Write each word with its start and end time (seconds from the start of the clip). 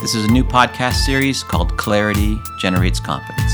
This 0.00 0.14
is 0.14 0.24
a 0.24 0.32
new 0.32 0.44
podcast 0.44 1.04
series 1.04 1.42
called 1.42 1.76
Clarity 1.76 2.38
Generates 2.58 2.98
Confidence. 2.98 3.52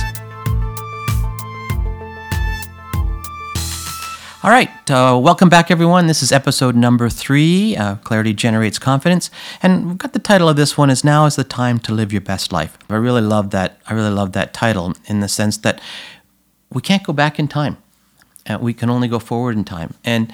All 4.44 4.50
right, 4.52 4.70
uh, 4.88 5.18
welcome 5.20 5.48
back, 5.48 5.72
everyone. 5.72 6.06
This 6.06 6.22
is 6.22 6.30
episode 6.30 6.76
number 6.76 7.08
three. 7.08 7.76
Uh, 7.76 7.96
Clarity 7.96 8.32
generates 8.32 8.78
confidence, 8.78 9.28
and 9.60 9.88
we've 9.88 9.98
got 9.98 10.12
the 10.12 10.20
title 10.20 10.48
of 10.48 10.54
this 10.54 10.78
one 10.78 10.88
is 10.88 11.02
"Now 11.02 11.26
is 11.26 11.34
the 11.34 11.42
time 11.42 11.80
to 11.80 11.92
live 11.92 12.12
your 12.12 12.20
best 12.20 12.52
life." 12.52 12.78
I 12.88 12.94
really 12.94 13.22
love 13.22 13.50
that. 13.50 13.80
I 13.88 13.94
really 13.94 14.10
love 14.10 14.30
that 14.34 14.54
title 14.54 14.94
in 15.06 15.18
the 15.18 15.28
sense 15.28 15.56
that 15.56 15.80
we 16.72 16.80
can't 16.80 17.02
go 17.02 17.12
back 17.12 17.40
in 17.40 17.48
time, 17.48 17.76
uh, 18.48 18.58
we 18.60 18.72
can 18.72 18.88
only 18.88 19.08
go 19.08 19.18
forward 19.18 19.56
in 19.56 19.64
time. 19.64 19.94
And 20.04 20.32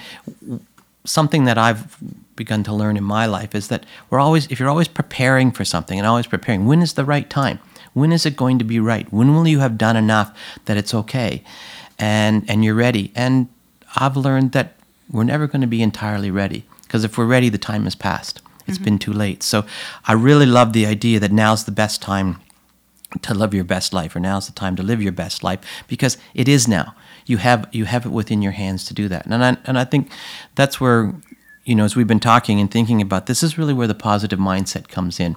something 1.07 1.45
that 1.45 1.57
I've 1.57 1.97
begun 2.37 2.63
to 2.65 2.75
learn 2.75 2.97
in 2.97 3.05
my 3.05 3.27
life 3.27 3.55
is 3.55 3.69
that 3.69 3.85
we're 4.11 4.21
always, 4.21 4.47
if 4.51 4.59
you're 4.59 4.69
always 4.71 4.89
preparing 4.89 5.51
for 5.51 5.65
something 5.65 5.99
and 5.99 6.07
always 6.07 6.27
preparing, 6.27 6.67
when 6.67 6.83
is 6.83 6.95
the 6.95 7.05
right 7.05 7.29
time? 7.29 7.59
When 7.93 8.13
is 8.13 8.25
it 8.25 8.37
going 8.37 8.59
to 8.59 8.65
be 8.65 8.81
right? 8.81 9.11
When 9.13 9.35
will 9.35 9.47
you 9.47 9.59
have 9.59 9.77
done 9.77 9.97
enough 9.97 10.37
that 10.65 10.77
it's 10.77 10.95
okay, 10.95 11.43
and 11.99 12.45
and 12.49 12.65
you're 12.65 12.75
ready? 12.75 13.13
And 13.15 13.49
I've 13.97 14.17
learned 14.17 14.53
that 14.53 14.77
we're 15.11 15.25
never 15.25 15.47
going 15.47 15.61
to 15.61 15.67
be 15.67 15.83
entirely 15.83 16.31
ready 16.31 16.65
because 16.83 17.05
if 17.05 17.19
we're 17.19 17.27
ready, 17.27 17.51
the 17.51 17.59
time 17.59 17.85
has 17.85 17.95
passed. 17.95 18.41
It's 18.67 18.79
mm-hmm. 18.79 18.85
been 18.85 18.99
too 18.99 19.13
late. 19.13 19.43
So 19.43 19.65
I 20.07 20.13
really 20.13 20.47
love 20.47 20.73
the 20.73 20.87
idea 20.87 21.21
that 21.21 21.33
now's 21.33 21.65
the 21.65 21.73
best 21.73 22.01
time 22.01 22.41
to 23.21 23.35
live 23.35 23.53
your 23.53 23.65
best 23.65 23.93
life, 23.93 24.17
or 24.17 24.21
now's 24.21 24.47
the 24.47 24.53
time 24.53 24.75
to 24.77 24.83
live 24.83 25.03
your 25.03 25.13
best 25.13 25.45
life 25.45 25.61
because 25.87 26.17
it 26.33 26.49
is 26.49 26.67
now. 26.67 26.95
You 27.27 27.37
have 27.37 27.69
you 27.73 27.85
have 27.85 28.07
it 28.07 28.11
within 28.11 28.41
your 28.41 28.53
hands 28.53 28.87
to 28.87 28.95
do 28.95 29.07
that, 29.09 29.27
and 29.27 29.45
I, 29.45 29.57
and 29.65 29.79
I 29.79 29.85
think 29.85 30.11
that's 30.55 30.81
where 30.81 31.15
you 31.65 31.75
know 31.75 31.85
as 31.85 31.97
we've 31.97 32.07
been 32.07 32.21
talking 32.21 32.61
and 32.61 32.71
thinking 32.71 33.01
about 33.01 33.27
this 33.27 33.43
is 33.43 33.59
really 33.59 33.75
where 33.75 33.87
the 33.87 33.95
positive 33.95 34.39
mindset 34.39 34.89
comes 34.89 35.21
in, 35.21 35.37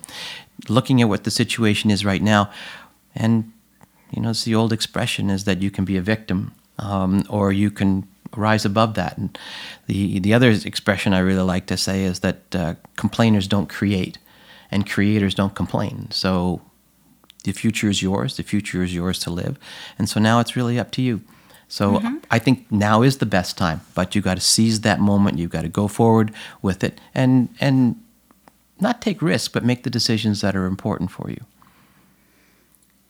looking 0.69 1.01
at 1.01 1.09
what 1.09 1.23
the 1.23 1.31
situation 1.31 1.91
is 1.91 2.05
right 2.05 2.21
now, 2.21 2.51
and 3.13 3.51
you 4.11 4.21
know 4.21 4.29
it's 4.29 4.43
the 4.43 4.55
old 4.55 4.73
expression 4.73 5.29
is 5.29 5.43
that 5.45 5.61
you 5.61 5.71
can 5.71 5.85
be 5.85 5.97
a 5.97 6.01
victim 6.01 6.53
um, 6.79 7.23
or 7.29 7.51
you 7.51 7.71
can 7.71 8.07
rise 8.35 8.65
above 8.65 8.95
that. 8.95 9.17
And 9.17 9.37
the 9.87 10.19
the 10.19 10.33
other 10.33 10.49
expression 10.49 11.13
I 11.13 11.19
really 11.19 11.41
like 11.41 11.67
to 11.67 11.77
say 11.77 12.03
is 12.03 12.19
that 12.19 12.55
uh, 12.55 12.75
complainers 12.95 13.47
don't 13.47 13.69
create, 13.69 14.17
and 14.71 14.89
creators 14.89 15.35
don't 15.35 15.55
complain. 15.55 16.09
So 16.11 16.61
the 17.43 17.51
future 17.51 17.89
is 17.89 18.01
yours. 18.01 18.37
The 18.37 18.43
future 18.43 18.83
is 18.83 18.93
yours 18.93 19.19
to 19.19 19.29
live, 19.29 19.57
and 19.97 20.09
so 20.09 20.19
now 20.19 20.39
it's 20.39 20.55
really 20.55 20.79
up 20.79 20.91
to 20.91 21.01
you. 21.01 21.21
So 21.67 21.93
mm-hmm. 21.93 22.17
I 22.31 22.39
think 22.39 22.71
now 22.71 23.01
is 23.01 23.17
the 23.17 23.25
best 23.25 23.57
time, 23.57 23.81
but 23.93 24.15
you 24.15 24.21
got 24.21 24.35
to 24.35 24.41
seize 24.41 24.81
that 24.81 24.99
moment. 24.99 25.39
You've 25.39 25.51
got 25.51 25.63
to 25.63 25.69
go 25.69 25.87
forward 25.87 26.33
with 26.61 26.83
it, 26.83 27.01
and 27.13 27.49
and 27.59 28.01
not 28.79 29.01
take 29.01 29.21
risks, 29.21 29.47
but 29.47 29.63
make 29.63 29.83
the 29.83 29.89
decisions 29.89 30.41
that 30.41 30.55
are 30.55 30.65
important 30.65 31.11
for 31.11 31.29
you. 31.29 31.41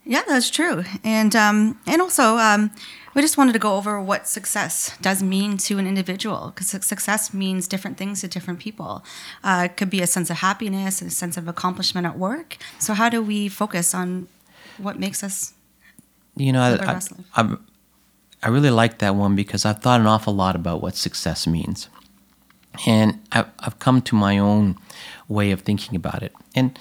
Yeah, 0.06 0.22
that's 0.28 0.50
true, 0.50 0.84
and 1.04 1.36
um, 1.36 1.80
and 1.86 2.02
also 2.02 2.38
um, 2.38 2.72
we 3.16 3.22
just 3.22 3.38
wanted 3.38 3.54
to 3.54 3.60
go 3.60 3.76
over 3.76 4.00
what 4.00 4.28
success 4.28 4.96
does 5.02 5.24
mean 5.24 5.58
to 5.58 5.80
an 5.80 5.88
individual 5.88 6.52
because 6.54 6.68
success 6.86 7.34
means 7.34 7.68
different 7.68 7.98
things 7.98 8.22
to 8.22 8.28
different 8.28 8.60
people. 8.60 9.04
Uh, 9.44 9.64
it 9.66 9.78
could 9.78 9.90
be 9.90 10.02
a 10.02 10.08
sense 10.08 10.30
of 10.30 10.38
happiness, 10.38 11.02
a 11.02 11.10
sense 11.10 11.38
of 11.38 11.48
accomplishment 11.48 12.06
at 12.06 12.18
work. 12.18 12.58
So 12.78 12.94
how 12.94 13.10
do 13.10 13.22
we 13.22 13.48
focus 13.48 13.96
on 13.96 14.28
what 14.78 15.00
makes 15.00 15.24
us? 15.24 15.54
You 16.36 16.52
know, 16.52 16.62
I, 16.62 16.76
I, 16.76 17.00
I, 17.36 17.58
I 18.46 18.50
really 18.50 18.70
like 18.70 19.00
that 19.00 19.16
one 19.16 19.36
because 19.36 19.66
I've 19.66 19.80
thought 19.80 20.00
an 20.00 20.06
awful 20.06 20.36
lot 20.36 20.56
about 20.56 20.80
what 20.80 20.96
success 20.96 21.48
means, 21.48 21.90
and 22.86 23.20
I've 23.32 23.80
come 23.80 24.04
to 24.04 24.16
my 24.16 24.38
own 24.38 24.78
way 25.28 25.50
of 25.50 25.62
thinking 25.62 25.96
about 25.96 26.22
it. 26.22 26.32
And 26.54 26.78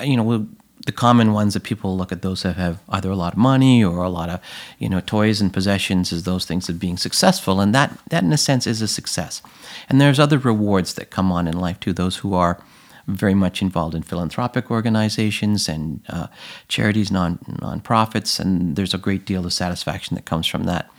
you 0.00 0.16
know, 0.16 0.46
the 0.86 0.92
common 0.92 1.32
ones 1.32 1.54
that 1.54 1.64
people 1.64 1.96
look 1.96 2.12
at 2.12 2.22
those 2.22 2.44
that 2.44 2.54
have 2.54 2.80
either 2.88 3.10
a 3.10 3.16
lot 3.16 3.32
of 3.32 3.38
money 3.38 3.82
or 3.82 4.04
a 4.04 4.08
lot 4.08 4.30
of 4.30 4.40
you 4.78 4.88
know 4.88 5.00
toys 5.00 5.40
and 5.40 5.52
possessions 5.52 6.12
as 6.12 6.22
those 6.22 6.44
things 6.44 6.68
of 6.68 6.78
being 6.78 6.96
successful. 6.96 7.60
And 7.60 7.74
that 7.74 7.98
that 8.10 8.22
in 8.22 8.32
a 8.32 8.38
sense 8.38 8.64
is 8.64 8.80
a 8.80 8.86
success. 8.86 9.42
And 9.88 10.00
there's 10.00 10.20
other 10.20 10.38
rewards 10.38 10.94
that 10.94 11.10
come 11.10 11.32
on 11.32 11.48
in 11.48 11.58
life 11.58 11.80
too 11.80 11.94
those 11.94 12.18
who 12.18 12.32
are 12.32 12.60
very 13.06 13.34
much 13.34 13.62
involved 13.62 13.94
in 13.94 14.02
philanthropic 14.02 14.70
organizations 14.70 15.68
and 15.68 16.00
uh, 16.08 16.26
charities 16.68 17.10
non 17.10 17.38
nonprofits 17.60 18.40
and 18.40 18.76
there's 18.76 18.94
a 18.94 18.98
great 18.98 19.24
deal 19.24 19.44
of 19.44 19.52
satisfaction 19.52 20.14
that 20.14 20.24
comes 20.24 20.46
from 20.46 20.64
that 20.64 20.90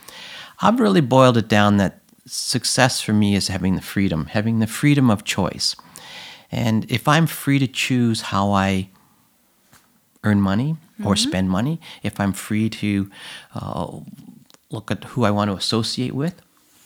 i've 0.62 0.79
really 0.79 1.01
boiled 1.01 1.38
it 1.38 1.47
down 1.47 1.78
that 1.78 2.00
success 2.25 3.01
for 3.01 3.13
me 3.13 3.35
is 3.35 3.47
having 3.47 3.75
the 3.75 3.81
freedom 3.81 4.25
having 4.28 4.59
the 4.59 4.68
freedom 4.68 5.09
of 5.09 5.23
choice 5.23 5.75
and 6.51 6.90
if 6.91 7.07
i'm 7.07 7.28
free 7.28 7.59
to 7.59 7.68
choose 7.68 8.22
how 8.22 8.51
i 8.51 8.88
earn 10.24 10.41
money 10.41 10.78
or 11.03 11.13
mm-hmm. 11.13 11.29
spend 11.29 11.50
money, 11.50 11.79
if 12.03 12.19
I'm 12.19 12.34
free 12.34 12.69
to 12.69 13.09
uh, 13.56 14.00
look 14.69 14.91
at 14.91 15.03
who 15.06 15.24
I 15.24 15.31
want 15.31 15.50
to 15.51 15.57
associate 15.57 16.13
with, 16.13 16.41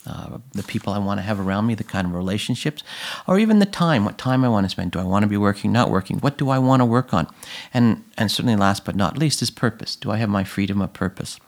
uh, 0.05 0.39
the 0.53 0.63
people 0.63 0.93
I 0.93 0.97
want 0.97 1.19
to 1.19 1.21
have 1.21 1.39
around 1.39 1.67
me, 1.67 1.75
the 1.75 1.83
kind 1.83 2.07
of 2.07 2.13
relationships, 2.13 2.83
or 3.27 3.37
even 3.37 3.59
the 3.59 3.65
time, 3.65 4.03
what 4.03 4.17
time 4.17 4.43
I 4.43 4.49
want 4.49 4.65
to 4.65 4.69
spend. 4.69 4.91
Do 4.91 4.99
I 4.99 5.03
want 5.03 5.23
to 5.23 5.27
be 5.27 5.37
working, 5.37 5.71
not 5.71 5.91
working? 5.91 6.17
What 6.19 6.37
do 6.37 6.49
I 6.49 6.57
want 6.57 6.81
to 6.81 6.85
work 6.85 7.13
on? 7.13 7.27
And, 7.73 8.03
and 8.17 8.31
certainly, 8.31 8.55
last 8.55 8.83
but 8.83 8.95
not 8.95 9.17
least, 9.17 9.41
is 9.41 9.51
purpose. 9.51 9.95
Do 9.95 10.11
I 10.11 10.17
have 10.17 10.29
my 10.29 10.43
freedom 10.43 10.81
of 10.81 10.93
purpose? 10.93 11.39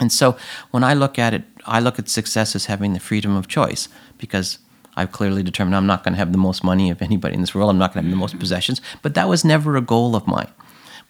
And 0.00 0.12
so, 0.12 0.36
when 0.72 0.82
I 0.82 0.94
look 0.94 1.18
at 1.18 1.32
it, 1.32 1.44
I 1.64 1.80
look 1.80 1.98
at 1.98 2.08
success 2.08 2.56
as 2.56 2.66
having 2.66 2.92
the 2.92 3.00
freedom 3.00 3.36
of 3.36 3.46
choice 3.48 3.88
because 4.18 4.58
I've 4.96 5.12
clearly 5.12 5.42
determined 5.42 5.76
I'm 5.76 5.86
not 5.86 6.02
going 6.02 6.14
to 6.14 6.18
have 6.18 6.32
the 6.32 6.38
most 6.38 6.64
money 6.64 6.90
of 6.90 7.00
anybody 7.02 7.34
in 7.34 7.40
this 7.40 7.54
world. 7.54 7.70
I'm 7.70 7.78
not 7.78 7.94
going 7.94 8.04
to 8.04 8.10
have 8.10 8.16
the 8.16 8.20
most 8.20 8.38
possessions, 8.38 8.80
but 9.02 9.14
that 9.14 9.28
was 9.28 9.44
never 9.44 9.76
a 9.76 9.80
goal 9.80 10.16
of 10.16 10.26
mine. 10.26 10.48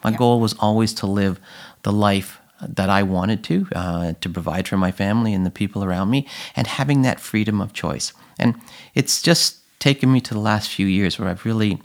My 0.04 0.10
yeah. 0.10 0.18
goal 0.18 0.40
was 0.40 0.54
always 0.58 0.92
to 0.94 1.06
live 1.06 1.40
the 1.82 1.92
life 1.92 2.40
that 2.60 2.88
I 2.88 3.02
wanted 3.02 3.44
to, 3.44 3.66
uh, 3.74 4.12
to 4.20 4.28
provide 4.28 4.68
for 4.68 4.76
my 4.76 4.90
family 4.90 5.34
and 5.34 5.44
the 5.44 5.50
people 5.50 5.84
around 5.84 6.10
me, 6.10 6.26
and 6.54 6.66
having 6.66 7.02
that 7.02 7.20
freedom 7.20 7.60
of 7.60 7.72
choice. 7.72 8.12
And 8.38 8.54
it's 8.94 9.22
just 9.22 9.58
taken 9.78 10.12
me 10.12 10.20
to 10.22 10.34
the 10.34 10.40
last 10.40 10.70
few 10.70 10.86
years 10.86 11.18
where 11.18 11.28
I've 11.28 11.44
really 11.44 11.80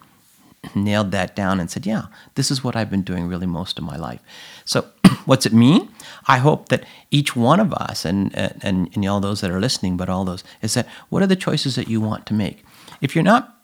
nailed 0.76 1.12
that 1.12 1.36
down 1.36 1.60
and 1.60 1.70
said, 1.70 1.86
yeah, 1.86 2.04
this 2.36 2.52
is 2.52 2.64
what 2.64 2.76
I've 2.76 2.90
been 2.90 3.02
doing 3.02 3.28
really 3.28 3.48
most 3.48 3.80
of 3.80 3.84
my 3.84 3.98
life. 3.98 4.22
So, 4.64 4.86
what's 5.26 5.46
it 5.46 5.54
mean? 5.54 5.90
I 6.28 6.38
hope 6.38 6.70
that 6.70 6.86
each 7.10 7.36
one 7.36 7.60
of 7.60 7.74
us, 7.74 8.06
and, 8.06 8.36
and, 8.36 8.90
and 8.94 9.06
all 9.08 9.20
those 9.20 9.42
that 9.42 9.52
are 9.52 9.60
listening, 9.60 9.98
but 9.98 10.10
all 10.10 10.24
those, 10.24 10.44
is 10.62 10.76
that 10.76 10.88
what 11.10 11.24
are 11.24 11.28
the 11.28 11.36
choices 11.36 11.76
that 11.76 11.88
you 11.88 12.00
want 12.00 12.26
to 12.28 12.34
make? 12.34 12.64
If 13.02 13.16
you're 13.16 13.24
not 13.24 13.58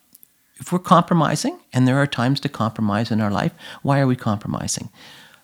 if 0.59 0.71
we're 0.71 0.79
compromising, 0.79 1.59
and 1.71 1.87
there 1.87 1.97
are 1.97 2.07
times 2.07 2.39
to 2.41 2.49
compromise 2.49 3.11
in 3.11 3.21
our 3.21 3.31
life, 3.31 3.51
why 3.83 3.99
are 3.99 4.07
we 4.07 4.15
compromising? 4.15 4.89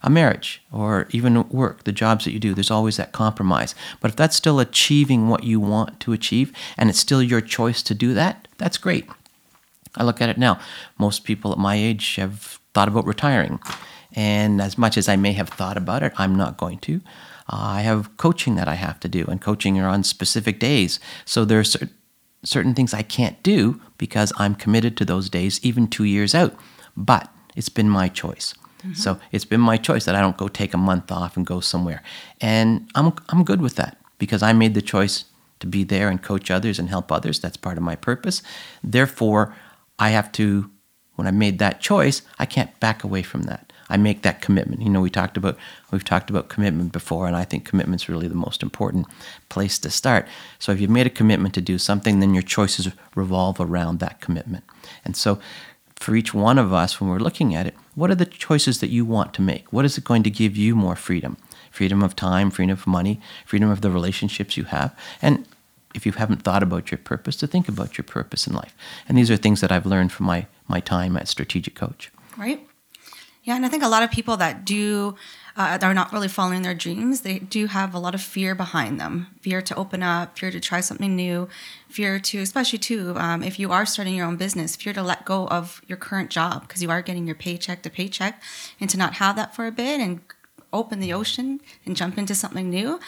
A 0.06 0.10
marriage 0.10 0.62
or 0.72 1.08
even 1.12 1.48
work, 1.50 1.86
the 1.86 1.92
jobs 1.92 2.26
that 2.26 2.34
you 2.34 2.40
do, 2.40 2.54
there's 2.54 2.72
always 2.72 2.98
that 2.98 3.14
compromise. 3.14 3.74
But 4.02 4.12
if 4.12 4.18
that's 4.18 4.36
still 4.36 4.60
achieving 4.60 5.30
what 5.30 5.44
you 5.44 5.60
want 5.60 6.00
to 6.02 6.14
achieve 6.14 6.52
and 6.78 6.90
it's 6.90 7.00
still 7.00 7.24
your 7.24 7.42
choice 7.42 7.82
to 7.84 7.96
do 7.96 8.14
that, 8.14 8.48
that's 8.58 8.78
great. 8.78 9.08
I 9.96 10.04
look 10.04 10.22
at 10.22 10.30
it 10.30 10.38
now. 10.38 10.60
Most 10.98 11.24
people 11.24 11.52
at 11.52 11.58
my 11.58 11.76
age 11.76 12.16
have 12.16 12.60
thought 12.74 12.88
about 12.88 13.06
retiring. 13.06 13.60
And 14.16 14.62
as 14.62 14.78
much 14.78 14.98
as 14.98 15.08
I 15.08 15.16
may 15.16 15.34
have 15.34 15.50
thought 15.50 15.78
about 15.78 16.04
it, 16.04 16.14
I'm 16.18 16.36
not 16.36 16.58
going 16.58 16.80
to. 16.80 17.02
I 17.48 17.82
have 17.82 18.16
coaching 18.18 18.56
that 18.56 18.68
I 18.68 18.76
have 18.76 19.00
to 19.02 19.10
do, 19.10 19.26
and 19.26 19.42
coaching 19.42 19.78
are 19.80 19.90
on 19.90 20.04
specific 20.04 20.60
days. 20.60 21.00
So 21.26 21.46
there 21.46 21.64
there's 21.64 21.78
certain 22.44 22.74
things 22.74 22.94
I 22.94 23.04
can't 23.04 23.42
do 23.44 23.80
because 23.98 24.34
I'm 24.38 24.56
committed 24.56 24.98
to 24.98 25.06
those 25.06 25.30
days, 25.30 25.60
even 25.64 25.88
two 25.88 26.04
years 26.04 26.36
out. 26.36 26.56
But 26.96 27.30
it's 27.56 27.70
been 27.70 27.90
my 27.90 28.10
choice. 28.10 28.54
Mm-hmm. 28.84 28.94
So 28.94 29.20
it's 29.32 29.46
been 29.46 29.62
my 29.62 29.78
choice 29.78 30.06
that 30.06 30.16
I 30.16 30.22
don't 30.22 30.38
go 30.38 30.48
take 30.48 30.74
a 30.74 30.78
month 30.78 31.12
off 31.12 31.38
and 31.38 31.46
go 31.46 31.60
somewhere. 31.60 32.04
And 32.42 32.90
I'm, 32.96 33.14
I'm 33.30 33.44
good 33.44 33.62
with 33.62 33.76
that 33.76 33.98
because 34.18 34.44
I 34.44 34.54
made 34.54 34.74
the 34.74 34.82
choice 34.82 35.26
to 35.60 35.68
be 35.68 35.84
there 35.84 36.10
and 36.10 36.22
coach 36.22 36.52
others 36.52 36.80
and 36.80 36.90
help 36.90 37.12
others. 37.12 37.40
That's 37.40 37.58
part 37.58 37.78
of 37.78 37.84
my 37.84 37.96
purpose. 37.96 38.42
Therefore, 38.84 39.56
I 39.98 40.10
have 40.10 40.32
to, 40.34 40.70
when 41.16 41.28
I 41.28 41.32
made 41.32 41.60
that 41.60 41.80
choice, 41.80 42.22
I 42.38 42.46
can't 42.46 42.78
back 42.80 43.04
away 43.04 43.24
from 43.24 43.44
that. 43.44 43.72
I 43.90 43.98
make 43.98 44.24
that 44.24 44.42
commitment. 44.42 44.82
You 44.82 44.90
know, 44.90 45.02
we 45.02 45.10
talked 45.10 45.38
about 45.38 45.58
we've 45.92 46.04
talked 46.04 46.30
about 46.30 46.50
commitment 46.50 46.92
before, 46.92 47.28
and 47.28 47.36
I 47.36 47.44
think 47.44 47.66
commitment's 47.66 48.10
really 48.10 48.28
the 48.28 48.36
most 48.36 48.64
important 48.64 49.08
place 49.50 49.78
to 49.80 49.90
start. 49.90 50.28
So 50.58 50.72
if 50.72 50.82
you've 50.82 50.90
made 50.90 51.06
a 51.06 51.12
commitment 51.12 51.54
to 51.56 51.62
do 51.62 51.78
something, 51.78 52.20
then 52.20 52.34
your 52.34 52.44
choices 52.44 52.90
revolve 53.16 53.60
around 53.60 54.00
that 54.00 54.20
commitment. 54.20 54.64
And 55.06 55.16
so 55.16 55.40
for 56.04 56.16
each 56.16 56.34
one 56.34 56.58
of 56.58 56.74
us, 56.74 57.00
when 57.00 57.10
we're 57.10 57.18
looking 57.18 57.56
at 57.56 57.66
it, 57.66 57.76
what 57.96 58.12
are 58.12 58.16
the 58.16 58.26
choices 58.26 58.80
that 58.80 58.90
you 58.90 59.06
want 59.06 59.34
to 59.34 59.42
make? 59.42 59.72
What 59.72 59.86
is 59.86 59.98
it 59.98 60.04
going 60.04 60.24
to 60.24 60.30
give 60.30 60.58
you 60.58 60.76
more 60.76 60.98
freedom? 60.98 61.38
Freedom 61.72 62.04
of 62.04 62.16
time, 62.16 62.52
freedom 62.52 62.74
of 62.74 62.86
money, 62.86 63.22
freedom 63.46 63.70
of 63.70 63.82
the 63.82 63.90
relationships 63.90 64.58
you 64.58 64.66
have. 64.66 64.94
And 65.22 65.46
if 65.96 66.06
you 66.06 66.12
haven't 66.12 66.44
thought 66.44 66.62
about 66.62 66.92
your 66.92 66.98
purpose, 66.98 67.38
to 67.38 67.48
think 67.48 67.70
about 67.70 67.98
your 67.98 68.04
purpose 68.04 68.46
in 68.48 68.54
life. 68.54 68.76
And 69.08 69.18
these 69.18 69.32
are 69.32 69.38
things 69.38 69.62
that 69.62 69.72
I've 69.72 69.86
learned 69.86 70.12
from 70.12 70.26
my, 70.26 70.46
my 70.68 70.82
time 70.82 71.16
at 71.16 71.30
Strategic 71.30 71.74
Coach. 71.74 72.12
Right. 72.38 72.68
Yeah, 73.44 73.56
and 73.56 73.66
I 73.66 73.70
think 73.70 73.84
a 73.84 73.88
lot 73.88 74.04
of 74.04 74.12
people 74.12 74.38
that 74.38 74.66
do 74.66 75.16
uh, 75.56 75.78
they're 75.78 75.94
not 75.94 76.12
really 76.12 76.28
following 76.28 76.64
their 76.64 76.74
dreams, 76.74 77.22
they 77.22 77.40
do 77.40 77.68
have 77.68 77.94
a 77.94 78.00
lot 78.00 78.16
of 78.16 78.22
fear 78.22 78.56
behind 78.56 79.00
them 79.00 79.28
fear 79.42 79.62
to 79.62 79.76
open 79.76 80.02
up, 80.02 80.38
fear 80.40 80.50
to 80.50 80.60
try 80.60 80.80
something 80.80 81.16
new, 81.16 81.50
fear 81.90 82.18
to, 82.18 82.40
especially 82.40 82.80
too, 82.80 83.14
um, 83.18 83.44
if 83.44 83.60
you 83.60 83.72
are 83.72 83.86
starting 83.86 84.16
your 84.16 84.26
own 84.26 84.38
business, 84.38 84.76
fear 84.76 84.94
to 84.94 85.04
let 85.04 85.26
go 85.26 85.48
of 85.50 85.82
your 85.86 85.98
current 85.98 86.30
job 86.30 86.62
because 86.66 86.82
you 86.82 86.90
are 86.90 87.02
getting 87.02 87.28
your 87.28 87.36
paycheck 87.36 87.84
to 87.84 87.90
paycheck 87.90 88.42
and 88.80 88.90
to 88.90 88.98
not 88.98 89.16
have 89.16 89.36
that 89.36 89.54
for 89.54 89.68
a 89.68 89.72
bit 89.72 90.00
and 90.00 90.22
open 90.72 91.02
the 91.02 91.12
ocean 91.12 91.60
and 91.86 91.96
jump 91.96 92.18
into 92.18 92.34
something 92.34 92.70
new. 92.70 93.00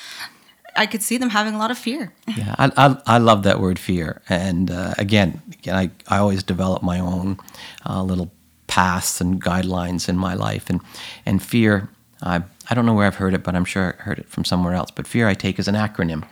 I 0.75 0.85
could 0.85 1.01
see 1.01 1.17
them 1.17 1.29
having 1.29 1.55
a 1.55 1.57
lot 1.57 1.71
of 1.71 1.77
fear. 1.77 2.13
yeah, 2.37 2.53
I, 2.59 2.71
I, 2.75 3.01
I 3.05 3.17
love 3.17 3.43
that 3.43 3.61
word 3.61 3.79
fear. 3.79 4.21
And 4.27 4.69
uh, 4.69 4.93
again, 4.97 5.41
I, 5.67 5.89
I 6.07 6.17
always 6.17 6.43
develop 6.43 6.83
my 6.83 6.99
own 6.99 7.37
uh, 7.85 8.03
little 8.03 8.29
paths 8.67 9.21
and 9.21 9.41
guidelines 9.41 10.09
in 10.09 10.17
my 10.17 10.33
life. 10.33 10.69
And, 10.69 10.81
and 11.25 11.41
fear, 11.41 11.89
I, 12.25 12.43
I 12.69 12.73
don't 12.73 12.85
know 12.85 12.93
where 12.93 13.07
I've 13.07 13.15
heard 13.15 13.33
it, 13.33 13.43
but 13.43 13.55
I'm 13.55 13.65
sure 13.65 13.95
I 13.99 14.03
heard 14.03 14.19
it 14.19 14.29
from 14.29 14.45
somewhere 14.45 14.73
else. 14.73 14.91
But 14.91 15.07
fear 15.07 15.27
I 15.27 15.33
take 15.33 15.59
is 15.59 15.67
an 15.67 15.75
acronym, 15.75 16.27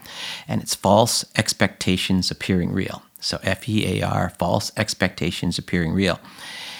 and 0.47 0.61
it's 0.61 0.75
false 0.75 1.25
expectations 1.35 2.31
appearing 2.31 2.71
real. 2.73 3.03
So 3.19 3.39
F 3.43 3.69
E 3.69 4.01
A 4.01 4.05
R, 4.05 4.29
false 4.31 4.71
expectations 4.75 5.57
appearing 5.57 5.93
real. 5.93 6.19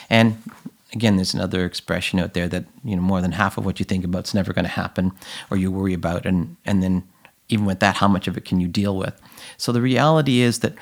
And 0.10 0.38
again, 0.92 1.15
there's 1.15 1.33
another 1.33 1.65
expression 1.65 2.19
out 2.19 2.33
there 2.33 2.48
that 2.48 2.65
you 2.83 2.95
know 2.95 3.01
more 3.01 3.21
than 3.21 3.31
half 3.31 3.57
of 3.57 3.65
what 3.65 3.80
you 3.80 3.86
think 3.86 4.04
about 4.04 4.27
is 4.27 4.33
never 4.33 4.54
going 4.54 4.65
to 4.65 4.71
happen, 4.71 5.12
or 5.50 5.57
you 5.57 5.71
worry 5.71 5.94
about, 5.94 6.25
and 6.25 6.56
and 6.65 6.81
then 6.83 7.04
even 7.50 7.65
with 7.65 7.80
that, 7.80 7.98
how 7.98 8.07
much 8.07 8.27
of 8.27 8.38
it 8.38 8.45
can 8.45 8.60
you 8.60 8.68
deal 8.68 8.98
with? 8.98 9.19
So 9.57 9.71
the 9.71 9.81
reality 9.81 10.42
is 10.42 10.60
that 10.60 10.74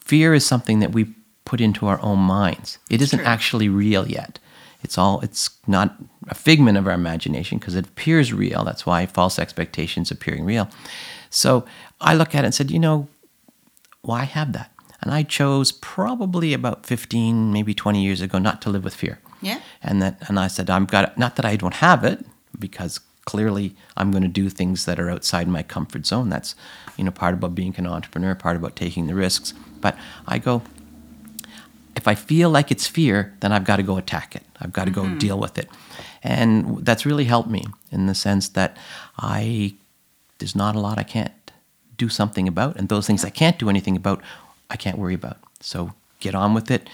fear 0.00 0.34
is 0.34 0.46
something 0.46 0.80
that 0.80 0.92
we 0.92 1.14
put 1.44 1.60
into 1.60 1.86
our 1.86 2.00
own 2.00 2.18
minds. 2.18 2.78
It 2.90 3.02
isn't 3.02 3.18
True. 3.18 3.28
actually 3.28 3.68
real 3.68 4.06
yet. 4.08 4.38
It's 4.82 4.98
all 4.98 5.20
it's 5.20 5.50
not 5.66 5.96
a 6.28 6.34
figment 6.34 6.78
of 6.78 6.86
our 6.86 6.92
imagination 6.92 7.58
because 7.58 7.74
it 7.74 7.86
appears 7.86 8.32
real. 8.32 8.64
That's 8.64 8.84
why 8.86 9.06
false 9.06 9.38
expectations 9.38 10.10
appearing 10.10 10.44
real. 10.44 10.68
So 11.30 11.64
I 12.00 12.14
look 12.14 12.34
at 12.34 12.44
it 12.44 12.46
and 12.46 12.54
said, 12.54 12.70
you 12.70 12.78
know, 12.78 13.08
why 14.02 14.24
have 14.24 14.52
that? 14.52 14.70
And 15.00 15.12
I 15.12 15.22
chose 15.24 15.72
probably 15.72 16.52
about 16.52 16.86
15, 16.86 17.52
maybe 17.52 17.74
20 17.74 18.02
years 18.02 18.20
ago 18.20 18.38
not 18.38 18.62
to 18.62 18.70
live 18.70 18.84
with 18.84 18.94
fear. 18.94 19.18
Yeah. 19.40 19.60
And 19.82 20.00
that 20.00 20.28
and 20.28 20.38
I 20.38 20.46
said, 20.46 20.70
I'm 20.70 20.84
got 20.84 21.18
not 21.18 21.36
that 21.36 21.44
I 21.44 21.56
don't 21.56 21.74
have 21.74 22.04
it 22.04 22.24
because 22.58 23.00
clearly 23.24 23.74
I'm 23.96 24.10
going 24.10 24.22
to 24.22 24.28
do 24.28 24.48
things 24.48 24.84
that 24.84 25.00
are 25.00 25.10
outside 25.10 25.48
my 25.48 25.62
comfort 25.62 26.06
zone. 26.06 26.28
That's, 26.28 26.54
you 26.96 27.04
know, 27.04 27.10
part 27.10 27.34
about 27.34 27.54
being 27.54 27.74
an 27.76 27.86
entrepreneur, 27.86 28.34
part 28.34 28.56
about 28.56 28.76
taking 28.76 29.06
the 29.06 29.14
risks. 29.14 29.54
But 29.80 29.96
I 30.26 30.38
go, 30.38 30.62
if 31.96 32.08
I 32.08 32.14
feel 32.14 32.50
like 32.50 32.70
it's 32.70 32.86
fear, 32.86 33.34
then 33.40 33.52
I've 33.52 33.64
got 33.64 33.76
to 33.76 33.82
go 33.82 33.96
attack 33.96 34.34
it. 34.34 34.44
I've 34.60 34.72
got 34.72 34.86
to 34.86 34.90
mm-hmm. 34.90 35.14
go 35.14 35.18
deal 35.18 35.38
with 35.38 35.58
it. 35.58 35.68
And 36.22 36.84
that's 36.84 37.04
really 37.04 37.24
helped 37.24 37.50
me 37.50 37.64
in 37.90 38.06
the 38.06 38.14
sense 38.14 38.48
that 38.50 38.76
I, 39.18 39.74
there's 40.38 40.56
not 40.56 40.76
a 40.76 40.80
lot 40.80 40.98
I 40.98 41.02
can't 41.02 41.32
do 41.96 42.08
something 42.08 42.48
about. 42.48 42.76
And 42.76 42.88
those 42.88 43.06
things 43.06 43.24
I 43.24 43.30
can't 43.30 43.58
do 43.58 43.68
anything 43.68 43.96
about, 43.96 44.22
I 44.70 44.76
can't 44.76 44.98
worry 44.98 45.14
about. 45.14 45.38
So 45.60 45.92
get 46.20 46.34
on 46.34 46.54
with 46.54 46.70
it. 46.70 46.88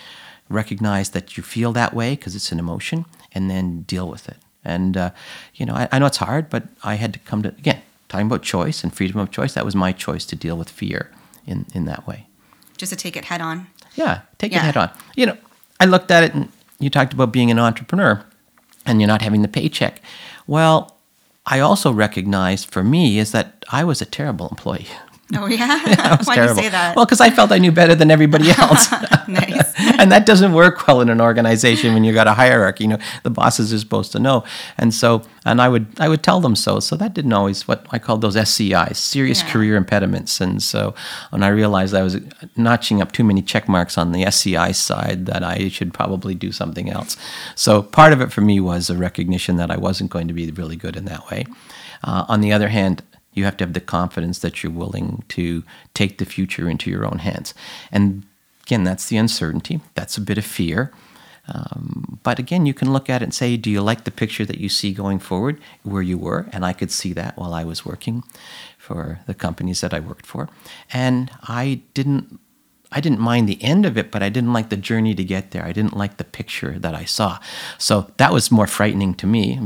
Recognize 0.48 1.10
that 1.10 1.36
you 1.36 1.42
feel 1.42 1.72
that 1.72 1.94
way 1.94 2.16
because 2.16 2.34
it's 2.34 2.52
an 2.52 2.58
emotion 2.58 3.04
and 3.32 3.50
then 3.50 3.82
deal 3.82 4.08
with 4.08 4.28
it. 4.28 4.38
And, 4.64 4.96
uh, 4.96 5.10
you 5.54 5.66
know, 5.66 5.74
I, 5.74 5.88
I 5.92 5.98
know 5.98 6.06
it's 6.06 6.16
hard, 6.16 6.50
but 6.50 6.64
I 6.82 6.94
had 6.94 7.12
to 7.12 7.18
come 7.20 7.42
to, 7.42 7.50
again, 7.50 7.82
talking 8.08 8.26
about 8.26 8.42
choice 8.42 8.82
and 8.82 8.92
freedom 8.94 9.20
of 9.20 9.30
choice, 9.30 9.54
that 9.54 9.64
was 9.64 9.76
my 9.76 9.92
choice 9.92 10.24
to 10.26 10.36
deal 10.36 10.56
with 10.56 10.70
fear 10.70 11.10
in, 11.46 11.66
in 11.74 11.84
that 11.84 12.06
way. 12.06 12.26
Just 12.76 12.90
to 12.90 12.96
take 12.96 13.16
it 13.16 13.26
head 13.26 13.40
on. 13.40 13.66
Yeah, 13.98 14.20
take 14.38 14.52
yeah. 14.52 14.58
it 14.58 14.62
head 14.62 14.76
on. 14.76 14.90
You 15.16 15.26
know, 15.26 15.36
I 15.80 15.86
looked 15.86 16.10
at 16.12 16.22
it 16.22 16.32
and 16.32 16.48
you 16.78 16.88
talked 16.88 17.12
about 17.12 17.32
being 17.32 17.50
an 17.50 17.58
entrepreneur 17.58 18.24
and 18.86 19.00
you're 19.00 19.08
not 19.08 19.22
having 19.22 19.42
the 19.42 19.48
paycheck. 19.48 20.00
Well, 20.46 20.96
I 21.46 21.58
also 21.58 21.90
recognized 21.90 22.70
for 22.70 22.84
me 22.84 23.18
is 23.18 23.32
that 23.32 23.64
I 23.72 23.82
was 23.82 24.00
a 24.00 24.04
terrible 24.04 24.48
employee. 24.48 24.86
Oh 25.34 25.46
yeah, 25.46 25.82
yeah 25.86 26.16
why 26.24 26.36
do 26.36 26.42
you 26.42 26.54
say 26.54 26.68
that? 26.68 26.94
Well, 26.96 27.04
because 27.04 27.20
I 27.20 27.30
felt 27.30 27.50
I 27.50 27.58
knew 27.58 27.72
better 27.72 27.94
than 27.94 28.10
everybody 28.10 28.50
else. 28.58 28.90
nice. 29.26 29.67
and 30.02 30.12
that 30.12 30.26
doesn't 30.26 30.52
work 30.52 30.86
well 30.86 31.00
in 31.00 31.08
an 31.08 31.20
organization 31.20 31.92
when 31.92 32.04
you've 32.04 32.14
got 32.14 32.26
a 32.26 32.34
hierarchy. 32.34 32.84
You 32.84 32.90
know, 32.90 32.98
the 33.24 33.30
bosses 33.30 33.72
are 33.72 33.78
supposed 33.78 34.12
to 34.12 34.18
know, 34.18 34.44
and 34.76 34.94
so 34.94 35.22
and 35.44 35.60
I 35.60 35.68
would 35.68 35.86
I 35.98 36.08
would 36.08 36.22
tell 36.22 36.40
them 36.40 36.54
so. 36.54 36.80
So 36.80 36.96
that 36.96 37.14
didn't 37.14 37.32
always 37.32 37.66
what 37.66 37.86
I 37.90 37.98
called 37.98 38.20
those 38.20 38.36
SCIs, 38.36 38.96
serious 38.96 39.42
yeah. 39.42 39.50
career 39.50 39.76
impediments. 39.76 40.40
And 40.40 40.62
so 40.62 40.94
when 41.30 41.42
I 41.42 41.48
realized 41.48 41.94
I 41.94 42.02
was 42.02 42.18
notching 42.56 43.02
up 43.02 43.12
too 43.12 43.24
many 43.24 43.42
check 43.42 43.68
marks 43.68 43.98
on 43.98 44.12
the 44.12 44.24
SCI 44.24 44.72
side, 44.72 45.26
that 45.26 45.42
I 45.42 45.68
should 45.68 45.92
probably 45.92 46.34
do 46.34 46.52
something 46.52 46.88
else. 46.90 47.16
So 47.56 47.82
part 47.82 48.12
of 48.12 48.20
it 48.20 48.32
for 48.32 48.40
me 48.40 48.60
was 48.60 48.90
a 48.90 48.96
recognition 48.96 49.56
that 49.56 49.70
I 49.70 49.76
wasn't 49.76 50.10
going 50.10 50.28
to 50.28 50.34
be 50.34 50.50
really 50.50 50.76
good 50.76 50.96
in 50.96 51.06
that 51.06 51.28
way. 51.30 51.44
Uh, 52.04 52.24
on 52.28 52.40
the 52.40 52.52
other 52.52 52.68
hand, 52.68 53.02
you 53.32 53.44
have 53.44 53.56
to 53.56 53.64
have 53.64 53.72
the 53.72 53.80
confidence 53.80 54.40
that 54.40 54.62
you're 54.62 54.72
willing 54.72 55.24
to 55.28 55.62
take 55.94 56.18
the 56.18 56.24
future 56.24 56.68
into 56.68 56.90
your 56.90 57.04
own 57.04 57.18
hands. 57.18 57.54
And 57.92 58.24
again, 58.68 58.84
that's 58.84 59.06
the 59.06 59.16
uncertainty. 59.16 59.80
That's 59.94 60.18
a 60.18 60.20
bit 60.20 60.36
of 60.36 60.44
fear. 60.44 60.92
Um, 61.48 62.18
but 62.22 62.38
again, 62.38 62.66
you 62.66 62.74
can 62.74 62.92
look 62.92 63.08
at 63.08 63.22
it 63.22 63.24
and 63.24 63.32
say, 63.32 63.56
do 63.56 63.70
you 63.70 63.80
like 63.80 64.04
the 64.04 64.10
picture 64.10 64.44
that 64.44 64.58
you 64.58 64.68
see 64.68 64.92
going 64.92 65.18
forward 65.18 65.58
where 65.82 66.02
you 66.02 66.18
were? 66.18 66.46
And 66.52 66.66
I 66.66 66.74
could 66.74 66.90
see 66.90 67.14
that 67.14 67.38
while 67.38 67.54
I 67.54 67.64
was 67.64 67.86
working 67.86 68.24
for 68.76 69.20
the 69.26 69.32
companies 69.32 69.80
that 69.80 69.94
I 69.94 70.00
worked 70.00 70.26
for. 70.26 70.50
And 70.92 71.30
I 71.42 71.80
didn't 71.94 72.38
I 72.90 73.00
didn't 73.00 73.20
mind 73.20 73.48
the 73.48 73.62
end 73.62 73.84
of 73.84 73.98
it, 73.98 74.10
but 74.10 74.22
I 74.22 74.30
didn't 74.30 74.54
like 74.54 74.70
the 74.70 74.76
journey 74.76 75.14
to 75.14 75.22
get 75.22 75.50
there. 75.50 75.62
I 75.62 75.72
didn't 75.72 75.96
like 75.96 76.16
the 76.16 76.24
picture 76.24 76.78
that 76.78 76.94
I 76.94 77.04
saw. 77.04 77.38
So 77.76 78.10
that 78.16 78.32
was 78.32 78.50
more 78.50 78.66
frightening 78.66 79.12
to 79.16 79.26
me 79.26 79.58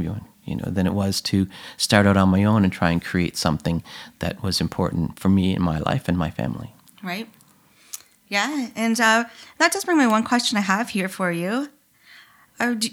you 0.45 0.57
know, 0.57 0.65
than 0.67 0.89
it 0.89 0.93
was 0.93 1.21
to 1.21 1.47
start 1.77 2.05
out 2.07 2.17
on 2.17 2.31
my 2.31 2.43
own 2.43 2.65
and 2.65 2.73
try 2.73 2.91
and 2.91 3.05
create 3.05 3.37
something 3.37 3.85
that 4.19 4.43
was 4.43 4.61
important 4.61 5.21
for 5.21 5.29
me 5.29 5.55
in 5.55 5.63
my 5.63 5.79
life 5.79 6.09
and 6.09 6.19
my 6.19 6.31
family. 6.31 6.75
Right. 7.01 7.29
Yeah, 8.33 8.69
and 8.75 8.99
uh, 8.99 9.25
that 9.59 9.73
does 9.73 9.85
bring 9.85 9.99
me 9.99 10.07
one 10.07 10.25
question 10.25 10.57
I 10.57 10.63
have 10.63 10.89
here 10.89 11.11
for 11.11 11.31
you. 11.31 11.69
Uh, 12.59 12.73
do, 12.73 12.89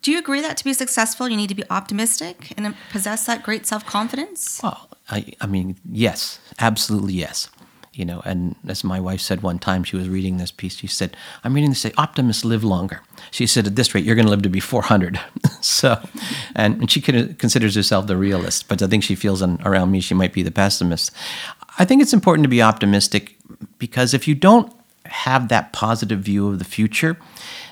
do 0.00 0.12
you 0.12 0.20
agree 0.20 0.40
that 0.40 0.56
to 0.58 0.62
be 0.62 0.72
successful, 0.72 1.28
you 1.28 1.36
need 1.36 1.48
to 1.48 1.56
be 1.56 1.64
optimistic 1.68 2.52
and 2.56 2.76
possess 2.92 3.26
that 3.26 3.42
great 3.42 3.66
self 3.66 3.84
confidence? 3.84 4.60
Well, 4.62 4.88
I, 5.10 5.32
I 5.40 5.46
mean, 5.46 5.78
yes, 5.90 6.38
absolutely 6.60 7.14
yes 7.14 7.48
you 7.94 8.06
know, 8.06 8.22
and 8.24 8.56
as 8.66 8.84
my 8.84 8.98
wife 8.98 9.20
said 9.20 9.42
one 9.42 9.58
time, 9.58 9.84
she 9.84 9.96
was 9.96 10.08
reading 10.08 10.38
this 10.38 10.50
piece. 10.50 10.76
She 10.76 10.86
said, 10.86 11.14
"I'm 11.44 11.52
reading 11.52 11.70
this. 11.70 11.80
Say, 11.80 11.92
optimists 11.98 12.44
live 12.44 12.64
longer." 12.64 13.02
She 13.30 13.46
said, 13.46 13.66
"At 13.66 13.76
this 13.76 13.94
rate, 13.94 14.04
you're 14.04 14.14
going 14.14 14.26
to 14.26 14.30
live 14.30 14.42
to 14.42 14.48
be 14.48 14.60
400." 14.60 15.20
so, 15.60 15.98
and, 16.54 16.80
and 16.80 16.90
she 16.90 17.00
considers 17.02 17.74
herself 17.74 18.06
the 18.06 18.16
realist, 18.16 18.66
but 18.68 18.80
I 18.80 18.86
think 18.86 19.04
she 19.04 19.14
feels 19.14 19.42
around 19.42 19.90
me 19.90 20.00
she 20.00 20.14
might 20.14 20.32
be 20.32 20.42
the 20.42 20.50
pessimist. 20.50 21.10
I 21.78 21.84
think 21.84 22.00
it's 22.00 22.14
important 22.14 22.44
to 22.44 22.48
be 22.48 22.62
optimistic 22.62 23.36
because 23.78 24.14
if 24.14 24.26
you 24.28 24.34
don't 24.34 24.72
have 25.06 25.48
that 25.48 25.72
positive 25.72 26.20
view 26.20 26.48
of 26.48 26.58
the 26.58 26.64
future, 26.64 27.16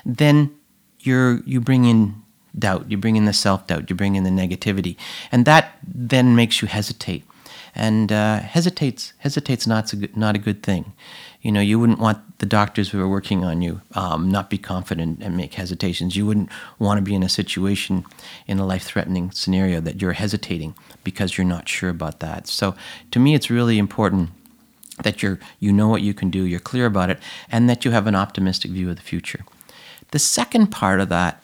then 0.05 0.53
you're 0.99 1.41
you 1.45 1.61
bring 1.61 1.85
in 1.85 2.21
doubt, 2.57 2.89
you 2.91 2.97
bring 2.97 3.15
in 3.15 3.25
the 3.25 3.33
self 3.33 3.67
doubt, 3.67 3.89
you 3.89 3.95
bring 3.95 4.15
in 4.15 4.23
the 4.23 4.29
negativity, 4.29 4.95
and 5.31 5.45
that 5.45 5.77
then 5.83 6.35
makes 6.35 6.61
you 6.61 6.67
hesitate 6.67 7.23
and 7.75 8.11
uh, 8.11 8.39
hesitates 8.39 9.13
hesitates 9.19 9.65
not 9.65 9.91
a 9.93 9.95
good, 9.95 10.17
not 10.17 10.35
a 10.35 10.39
good 10.39 10.63
thing. 10.63 10.93
You 11.41 11.51
know, 11.51 11.61
you 11.61 11.79
wouldn't 11.79 11.99
want 11.99 12.39
the 12.39 12.45
doctors 12.45 12.89
who 12.89 13.01
are 13.01 13.07
working 13.07 13.43
on 13.43 13.61
you 13.61 13.81
um, 13.95 14.29
not 14.29 14.49
be 14.49 14.57
confident 14.57 15.23
and 15.23 15.35
make 15.35 15.55
hesitations. 15.55 16.15
You 16.15 16.25
wouldn't 16.25 16.49
want 16.77 16.99
to 16.99 17.01
be 17.01 17.15
in 17.15 17.23
a 17.23 17.29
situation 17.29 18.05
in 18.45 18.59
a 18.59 18.65
life 18.65 18.83
threatening 18.83 19.31
scenario 19.31 19.81
that 19.81 20.01
you're 20.01 20.13
hesitating 20.13 20.75
because 21.03 21.37
you're 21.37 21.47
not 21.47 21.67
sure 21.67 21.89
about 21.89 22.19
that. 22.19 22.47
So, 22.47 22.75
to 23.11 23.19
me, 23.19 23.33
it's 23.33 23.49
really 23.49 23.79
important 23.79 24.29
that 25.03 25.21
you're 25.21 25.39
you 25.59 25.71
know 25.71 25.87
what 25.87 26.01
you 26.01 26.13
can 26.13 26.29
do, 26.29 26.43
you're 26.43 26.59
clear 26.59 26.85
about 26.85 27.09
it, 27.09 27.19
and 27.51 27.69
that 27.69 27.85
you 27.85 27.91
have 27.91 28.07
an 28.07 28.15
optimistic 28.15 28.71
view 28.71 28.89
of 28.89 28.95
the 28.95 29.01
future. 29.01 29.45
The 30.11 30.19
second 30.19 30.67
part 30.67 30.99
of 30.99 31.09
that 31.09 31.41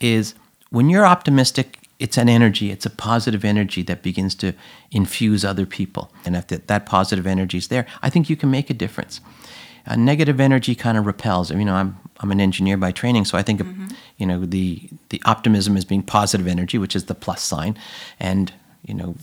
is 0.00 0.34
when 0.70 0.90
you're 0.90 1.06
optimistic 1.06 1.78
it's 2.02 2.18
an 2.18 2.28
energy, 2.28 2.72
it's 2.72 2.84
a 2.84 2.90
positive 2.90 3.44
energy 3.44 3.80
that 3.82 4.02
begins 4.02 4.34
to 4.34 4.54
infuse 4.90 5.44
other 5.44 5.64
people. 5.64 6.10
And 6.24 6.34
if 6.34 6.48
that 6.48 6.84
positive 6.84 7.28
energy 7.28 7.58
is 7.58 7.68
there, 7.68 7.86
I 8.02 8.10
think 8.10 8.28
you 8.28 8.34
can 8.34 8.50
make 8.50 8.70
a 8.70 8.74
difference. 8.74 9.20
A 9.86 9.96
negative 9.96 10.40
energy 10.40 10.74
kind 10.74 10.98
of 10.98 11.06
repels. 11.06 11.52
You 11.52 11.64
know, 11.64 11.74
I'm 11.74 11.96
I'm 12.18 12.32
an 12.32 12.40
engineer 12.40 12.76
by 12.76 12.90
training, 12.90 13.24
so 13.24 13.38
I 13.38 13.42
think 13.42 13.60
mm-hmm. 13.60 13.86
you 14.16 14.26
know 14.26 14.44
the 14.44 14.88
the 15.10 15.22
optimism 15.24 15.76
is 15.76 15.84
being 15.84 16.02
positive 16.02 16.48
energy, 16.48 16.76
which 16.76 16.96
is 16.96 17.04
the 17.04 17.14
plus 17.14 17.42
sign, 17.42 17.76
and 18.18 18.52
you 18.84 18.94
know 18.94 19.14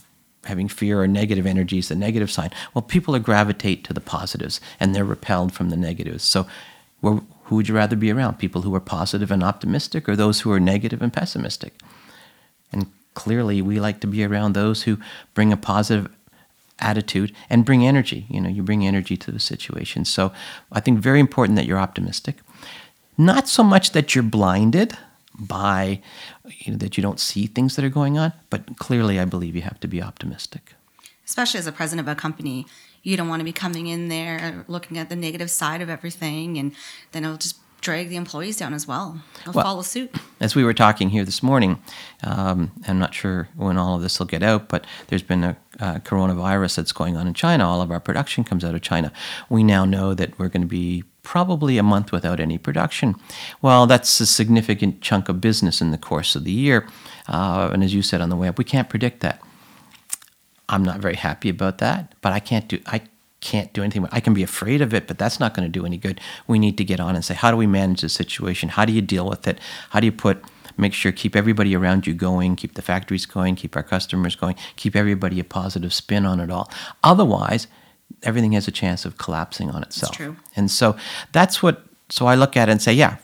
having 0.45 0.67
fear 0.67 1.01
or 1.01 1.07
negative 1.07 1.45
energy 1.45 1.77
is 1.79 1.89
the 1.89 1.95
negative 1.95 2.31
sign. 2.31 2.49
Well, 2.73 2.81
people 2.81 3.15
are 3.15 3.19
gravitate 3.19 3.83
to 3.85 3.93
the 3.93 4.01
positives, 4.01 4.61
and 4.79 4.95
they're 4.95 5.05
repelled 5.05 5.53
from 5.53 5.69
the 5.69 5.77
negatives. 5.77 6.23
So, 6.23 6.47
who 7.01 7.55
would 7.55 7.67
you 7.67 7.75
rather 7.75 7.95
be 7.95 8.11
around? 8.11 8.39
People 8.39 8.61
who 8.61 8.75
are 8.75 8.79
positive 8.79 9.31
and 9.31 9.43
optimistic, 9.43 10.07
or 10.07 10.15
those 10.15 10.41
who 10.41 10.51
are 10.51 10.59
negative 10.59 11.01
and 11.01 11.13
pessimistic? 11.13 11.73
And 12.71 12.87
clearly, 13.13 13.61
we 13.61 13.79
like 13.79 13.99
to 14.01 14.07
be 14.07 14.23
around 14.23 14.53
those 14.53 14.83
who 14.83 14.97
bring 15.33 15.51
a 15.51 15.57
positive 15.57 16.09
attitude 16.79 17.33
and 17.49 17.65
bring 17.65 17.85
energy. 17.85 18.25
You 18.29 18.41
know, 18.41 18.49
you 18.49 18.63
bring 18.63 18.85
energy 18.85 19.17
to 19.17 19.31
the 19.31 19.39
situation. 19.39 20.05
So 20.05 20.31
I 20.71 20.79
think 20.79 20.99
very 20.99 21.19
important 21.19 21.55
that 21.57 21.65
you're 21.65 21.79
optimistic. 21.79 22.37
Not 23.17 23.47
so 23.49 23.63
much 23.63 23.91
that 23.91 24.15
you're 24.15 24.23
blinded, 24.23 24.97
by, 25.39 26.01
you 26.47 26.73
know, 26.73 26.77
that 26.77 26.97
you 26.97 27.01
don't 27.01 27.19
see 27.19 27.47
things 27.47 27.75
that 27.75 27.85
are 27.85 27.89
going 27.89 28.17
on. 28.17 28.33
But 28.49 28.77
clearly, 28.77 29.19
I 29.19 29.25
believe 29.25 29.55
you 29.55 29.61
have 29.61 29.79
to 29.79 29.87
be 29.87 30.01
optimistic. 30.01 30.73
Especially 31.25 31.59
as 31.59 31.67
a 31.67 31.71
president 31.71 32.07
of 32.07 32.11
a 32.11 32.19
company, 32.19 32.65
you 33.03 33.15
don't 33.15 33.29
want 33.29 33.39
to 33.39 33.45
be 33.45 33.53
coming 33.53 33.87
in 33.87 34.09
there 34.09 34.65
looking 34.67 34.97
at 34.97 35.09
the 35.09 35.15
negative 35.15 35.49
side 35.49 35.81
of 35.81 35.89
everything, 35.89 36.57
and 36.57 36.73
then 37.11 37.23
it'll 37.23 37.37
just 37.37 37.57
drag 37.81 38.09
the 38.09 38.17
employees 38.17 38.57
down 38.57 38.73
as 38.73 38.85
well. 38.85 39.21
They'll 39.45 39.53
well, 39.53 39.63
follow 39.63 39.81
suit. 39.83 40.13
As 40.41 40.53
we 40.53 40.65
were 40.65 40.73
talking 40.73 41.11
here 41.11 41.23
this 41.23 41.41
morning, 41.41 41.81
um, 42.23 42.71
I'm 42.85 42.99
not 42.99 43.13
sure 43.13 43.47
when 43.55 43.77
all 43.77 43.95
of 43.95 44.01
this 44.01 44.19
will 44.19 44.25
get 44.25 44.43
out, 44.43 44.67
but 44.67 44.85
there's 45.07 45.23
been 45.23 45.43
a 45.45 45.55
coronavirus 45.79 46.75
that's 46.75 46.91
going 46.91 47.15
on 47.15 47.25
in 47.25 47.33
China. 47.33 47.65
All 47.65 47.81
of 47.81 47.89
our 47.89 48.01
production 48.01 48.43
comes 48.43 48.65
out 48.65 48.75
of 48.75 48.81
China. 48.81 49.13
We 49.49 49.63
now 49.63 49.85
know 49.85 50.13
that 50.13 50.37
we're 50.37 50.49
going 50.49 50.63
to 50.63 50.67
be 50.67 51.05
probably 51.29 51.77
a 51.77 51.83
month 51.83 52.11
without 52.11 52.39
any 52.39 52.57
production. 52.57 53.13
Well, 53.61 53.85
that's 53.85 54.19
a 54.19 54.25
significant 54.25 54.99
chunk 54.99 55.29
of 55.29 55.39
business 55.39 55.79
in 55.79 55.91
the 55.91 55.97
course 55.99 56.35
of 56.35 56.43
the 56.43 56.51
year. 56.51 56.87
Uh, 57.27 57.69
and 57.71 57.83
as 57.83 57.93
you 57.93 58.01
said 58.01 58.19
on 58.19 58.29
the 58.29 58.35
way 58.35 58.47
up, 58.47 58.57
we 58.57 58.63
can't 58.63 58.89
predict 58.89 59.19
that. 59.19 59.39
I'm 60.69 60.81
not 60.81 60.99
very 60.99 61.13
happy 61.13 61.49
about 61.49 61.77
that, 61.77 62.15
but 62.21 62.33
I 62.33 62.39
can't 62.39 62.67
do 62.67 62.79
I 62.87 63.03
can't 63.41 63.71
do 63.73 63.83
anything. 63.83 64.07
I 64.11 64.21
can 64.21 64.33
be 64.33 64.41
afraid 64.41 64.81
of 64.81 64.91
it, 64.91 65.05
but 65.05 65.19
that's 65.19 65.39
not 65.39 65.53
going 65.53 65.71
to 65.71 65.79
do 65.79 65.85
any 65.85 65.97
good. 65.97 66.19
We 66.47 66.57
need 66.57 66.79
to 66.79 66.83
get 66.83 66.99
on 66.99 67.13
and 67.13 67.23
say, 67.23 67.35
how 67.35 67.51
do 67.51 67.57
we 67.57 67.67
manage 67.67 68.01
the 68.01 68.09
situation? 68.09 68.69
How 68.69 68.85
do 68.85 68.91
you 68.91 69.03
deal 69.03 69.29
with 69.29 69.47
it? 69.47 69.59
How 69.91 69.99
do 69.99 70.07
you 70.07 70.11
put 70.11 70.43
make 70.77 70.93
sure 70.93 71.11
keep 71.11 71.35
everybody 71.35 71.75
around 71.75 72.07
you 72.07 72.15
going, 72.15 72.55
keep 72.55 72.73
the 72.73 72.81
factories 72.81 73.27
going, 73.27 73.55
keep 73.55 73.75
our 73.75 73.83
customers 73.83 74.35
going, 74.35 74.55
keep 74.77 74.95
everybody 74.95 75.39
a 75.39 75.43
positive 75.43 75.93
spin 75.93 76.25
on 76.25 76.39
it 76.39 76.49
all. 76.49 76.71
Otherwise, 77.03 77.67
everything 78.23 78.53
has 78.53 78.67
a 78.67 78.71
chance 78.71 79.05
of 79.05 79.17
collapsing 79.17 79.69
on 79.69 79.83
itself. 79.83 80.11
That's 80.11 80.17
true. 80.17 80.35
And 80.55 80.69
so 80.69 80.95
that's 81.31 81.63
what 81.63 81.85
so 82.09 82.25
I 82.25 82.35
look 82.35 82.57
at 82.57 82.69
it 82.69 82.71
and 82.71 82.81
say, 82.81 82.93
yeah, 82.93 83.17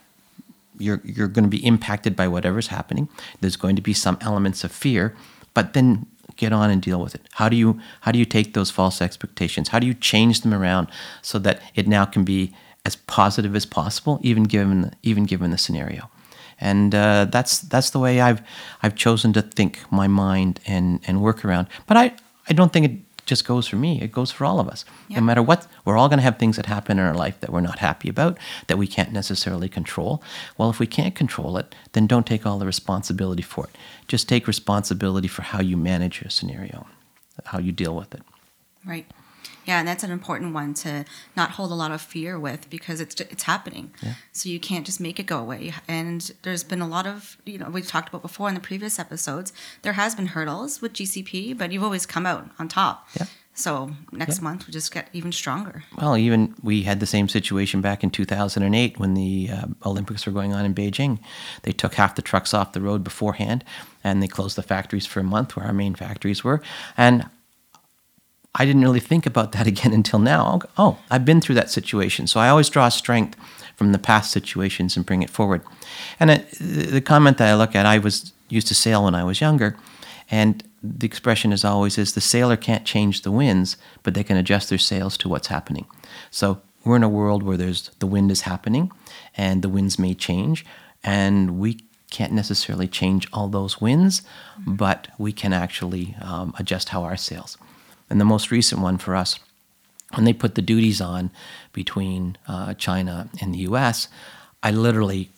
you're 0.77 1.01
you're 1.03 1.27
going 1.27 1.43
to 1.43 1.49
be 1.49 1.65
impacted 1.65 2.15
by 2.15 2.27
whatever's 2.27 2.67
happening. 2.67 3.09
There's 3.41 3.55
going 3.55 3.75
to 3.75 3.81
be 3.81 3.93
some 3.93 4.17
elements 4.21 4.63
of 4.63 4.71
fear, 4.71 5.15
but 5.53 5.73
then 5.73 6.05
get 6.35 6.51
on 6.51 6.69
and 6.69 6.81
deal 6.81 7.01
with 7.01 7.15
it. 7.15 7.21
How 7.33 7.49
do 7.49 7.55
you 7.55 7.79
how 8.01 8.11
do 8.11 8.19
you 8.19 8.25
take 8.25 8.53
those 8.53 8.71
false 8.71 9.01
expectations? 9.01 9.69
How 9.69 9.79
do 9.79 9.87
you 9.87 9.93
change 9.93 10.41
them 10.41 10.53
around 10.53 10.87
so 11.21 11.39
that 11.39 11.61
it 11.75 11.87
now 11.87 12.05
can 12.05 12.23
be 12.23 12.53
as 12.85 12.95
positive 12.95 13.55
as 13.55 13.65
possible, 13.65 14.19
even 14.21 14.43
given 14.43 14.93
even 15.03 15.25
given 15.25 15.51
the 15.51 15.57
scenario? 15.57 16.09
And 16.59 16.95
uh, 16.95 17.25
that's 17.25 17.59
that's 17.59 17.89
the 17.89 17.99
way 17.99 18.21
I've 18.21 18.41
I've 18.81 18.95
chosen 18.95 19.33
to 19.33 19.41
think 19.41 19.79
my 19.91 20.07
mind 20.07 20.59
and 20.65 20.99
and 21.07 21.21
work 21.21 21.43
around. 21.43 21.67
But 21.87 21.97
I 21.97 22.13
I 22.49 22.53
don't 22.53 22.71
think 22.71 22.85
it 22.85 23.04
just 23.25 23.45
goes 23.45 23.67
for 23.67 23.75
me. 23.75 24.01
It 24.01 24.11
goes 24.11 24.31
for 24.31 24.45
all 24.45 24.59
of 24.59 24.67
us. 24.67 24.85
Yep. 25.09 25.19
No 25.19 25.25
matter 25.25 25.41
what, 25.41 25.67
we're 25.83 25.97
all 25.97 26.07
going 26.07 26.19
to 26.19 26.23
have 26.23 26.37
things 26.37 26.55
that 26.55 26.67
happen 26.67 26.99
in 26.99 27.05
our 27.05 27.15
life 27.15 27.39
that 27.39 27.51
we're 27.51 27.61
not 27.61 27.79
happy 27.79 28.07
about, 28.09 28.37
that 28.67 28.77
we 28.77 28.87
can't 28.87 29.11
necessarily 29.11 29.67
control. 29.67 30.21
Well, 30.57 30.69
if 30.69 30.79
we 30.79 30.87
can't 30.87 31.15
control 31.15 31.57
it, 31.57 31.73
then 31.93 32.07
don't 32.07 32.27
take 32.27 32.45
all 32.45 32.59
the 32.59 32.65
responsibility 32.65 33.41
for 33.41 33.65
it. 33.65 33.75
Just 34.07 34.29
take 34.29 34.47
responsibility 34.47 35.27
for 35.27 35.41
how 35.41 35.61
you 35.61 35.77
manage 35.77 36.21
your 36.21 36.29
scenario, 36.29 36.87
how 37.45 37.59
you 37.59 37.71
deal 37.71 37.95
with 37.95 38.13
it. 38.13 38.21
Right. 38.85 39.07
Yeah, 39.65 39.79
and 39.79 39.87
that's 39.87 40.03
an 40.03 40.11
important 40.11 40.53
one 40.53 40.73
to 40.75 41.05
not 41.35 41.51
hold 41.51 41.71
a 41.71 41.75
lot 41.75 41.91
of 41.91 42.01
fear 42.01 42.39
with 42.39 42.69
because 42.69 43.01
it's 43.01 43.19
it's 43.19 43.43
happening. 43.43 43.91
Yeah. 44.01 44.13
So 44.31 44.49
you 44.49 44.59
can't 44.59 44.85
just 44.85 44.99
make 44.99 45.19
it 45.19 45.25
go 45.25 45.39
away. 45.39 45.73
And 45.87 46.31
there's 46.43 46.63
been 46.63 46.81
a 46.81 46.87
lot 46.87 47.07
of 47.07 47.37
you 47.45 47.57
know 47.57 47.69
we've 47.69 47.87
talked 47.87 48.09
about 48.09 48.21
before 48.21 48.47
in 48.47 48.55
the 48.55 48.61
previous 48.61 48.99
episodes. 48.99 49.51
There 49.81 49.93
has 49.93 50.15
been 50.15 50.27
hurdles 50.27 50.81
with 50.81 50.93
GCP, 50.93 51.57
but 51.57 51.71
you've 51.71 51.83
always 51.83 52.05
come 52.05 52.25
out 52.25 52.49
on 52.59 52.67
top. 52.67 53.07
Yeah. 53.19 53.25
So 53.57 53.91
next 54.11 54.39
yeah. 54.39 54.43
month 54.43 54.67
we 54.67 54.73
just 54.73 54.93
get 54.93 55.07
even 55.13 55.31
stronger. 55.31 55.85
Well, 55.97 56.17
even 56.17 56.53
we 56.61 56.83
had 56.83 56.99
the 56.99 57.05
same 57.05 57.29
situation 57.29 57.79
back 57.79 58.03
in 58.03 58.11
2008 58.11 58.99
when 58.99 59.13
the 59.13 59.49
uh, 59.49 59.65
Olympics 59.85 60.25
were 60.25 60.33
going 60.33 60.53
on 60.53 60.65
in 60.65 60.75
Beijing. 60.75 61.19
They 61.63 61.71
took 61.71 61.93
half 61.93 62.15
the 62.15 62.21
trucks 62.21 62.53
off 62.53 62.73
the 62.73 62.81
road 62.81 63.03
beforehand, 63.03 63.63
and 64.03 64.21
they 64.21 64.27
closed 64.27 64.57
the 64.57 64.63
factories 64.63 65.05
for 65.05 65.21
a 65.21 65.23
month 65.23 65.55
where 65.55 65.65
our 65.65 65.73
main 65.73 65.95
factories 65.95 66.43
were. 66.43 66.61
And 66.97 67.29
I 68.57 68.65
didn't 68.65 68.81
really 68.81 68.99
think 68.99 69.25
about 69.25 69.51
that 69.51 69.67
again 69.73 69.93
until 69.93 70.19
now. 70.19 70.61
Oh, 70.77 70.97
I've 71.11 71.25
been 71.25 71.41
through 71.41 71.55
that 71.55 71.69
situation. 71.69 72.27
So 72.27 72.39
I 72.39 72.49
always 72.49 72.69
draw 72.69 72.89
strength 72.89 73.37
from 73.75 73.91
the 73.91 73.99
past 73.99 74.31
situations 74.31 74.95
and 74.95 75.05
bring 75.05 75.21
it 75.21 75.29
forward. 75.29 75.61
And 76.19 76.31
it, 76.31 76.49
the 76.59 77.01
comment 77.01 77.37
that 77.37 77.49
I 77.49 77.55
look 77.55 77.75
at, 77.75 77.85
I 77.85 77.97
was 77.97 78.31
used 78.49 78.67
to 78.67 78.75
sail 78.75 79.03
when 79.03 79.15
I 79.15 79.23
was 79.23 79.41
younger, 79.41 79.75
and 80.31 80.63
the 80.81 81.05
expression 81.05 81.51
is 81.51 81.65
always 81.65 81.97
is 81.97 82.13
the 82.13 82.21
sailor 82.21 82.55
can't 82.55 82.85
change 82.85 83.21
the 83.21 83.31
winds, 83.31 83.75
but 84.03 84.13
they 84.13 84.23
can 84.23 84.37
adjust 84.37 84.69
their 84.69 84.77
sails 84.77 85.17
to 85.17 85.29
what's 85.29 85.47
happening. 85.47 85.85
So 86.31 86.61
we're 86.83 86.95
in 86.95 87.03
a 87.03 87.09
world 87.09 87.43
where 87.43 87.57
there's 87.57 87.89
the 87.99 88.07
wind 88.07 88.31
is 88.31 88.41
happening, 88.41 88.91
and 89.35 89.61
the 89.61 89.69
winds 89.69 89.99
may 89.99 90.13
change, 90.13 90.65
and 91.03 91.59
we 91.59 91.81
can't 92.11 92.31
necessarily 92.31 92.87
change 92.87 93.27
all 93.33 93.47
those 93.47 93.81
winds, 93.81 94.21
but 94.65 95.07
we 95.17 95.33
can 95.33 95.53
actually 95.53 96.15
um, 96.21 96.53
adjust 96.57 96.89
how 96.89 97.03
our 97.03 97.17
sails. 97.17 97.57
And 98.09 98.19
the 98.19 98.25
most 98.25 98.51
recent 98.51 98.81
one 98.81 98.97
for 98.97 99.15
us, 99.15 99.39
when 100.13 100.25
they 100.25 100.33
put 100.33 100.55
the 100.55 100.61
duties 100.61 101.01
on 101.01 101.31
between 101.73 102.37
uh, 102.47 102.73
China 102.75 103.29
and 103.41 103.53
the 103.53 103.59
U.S., 103.59 104.07
I 104.61 104.71
literally 104.71 105.29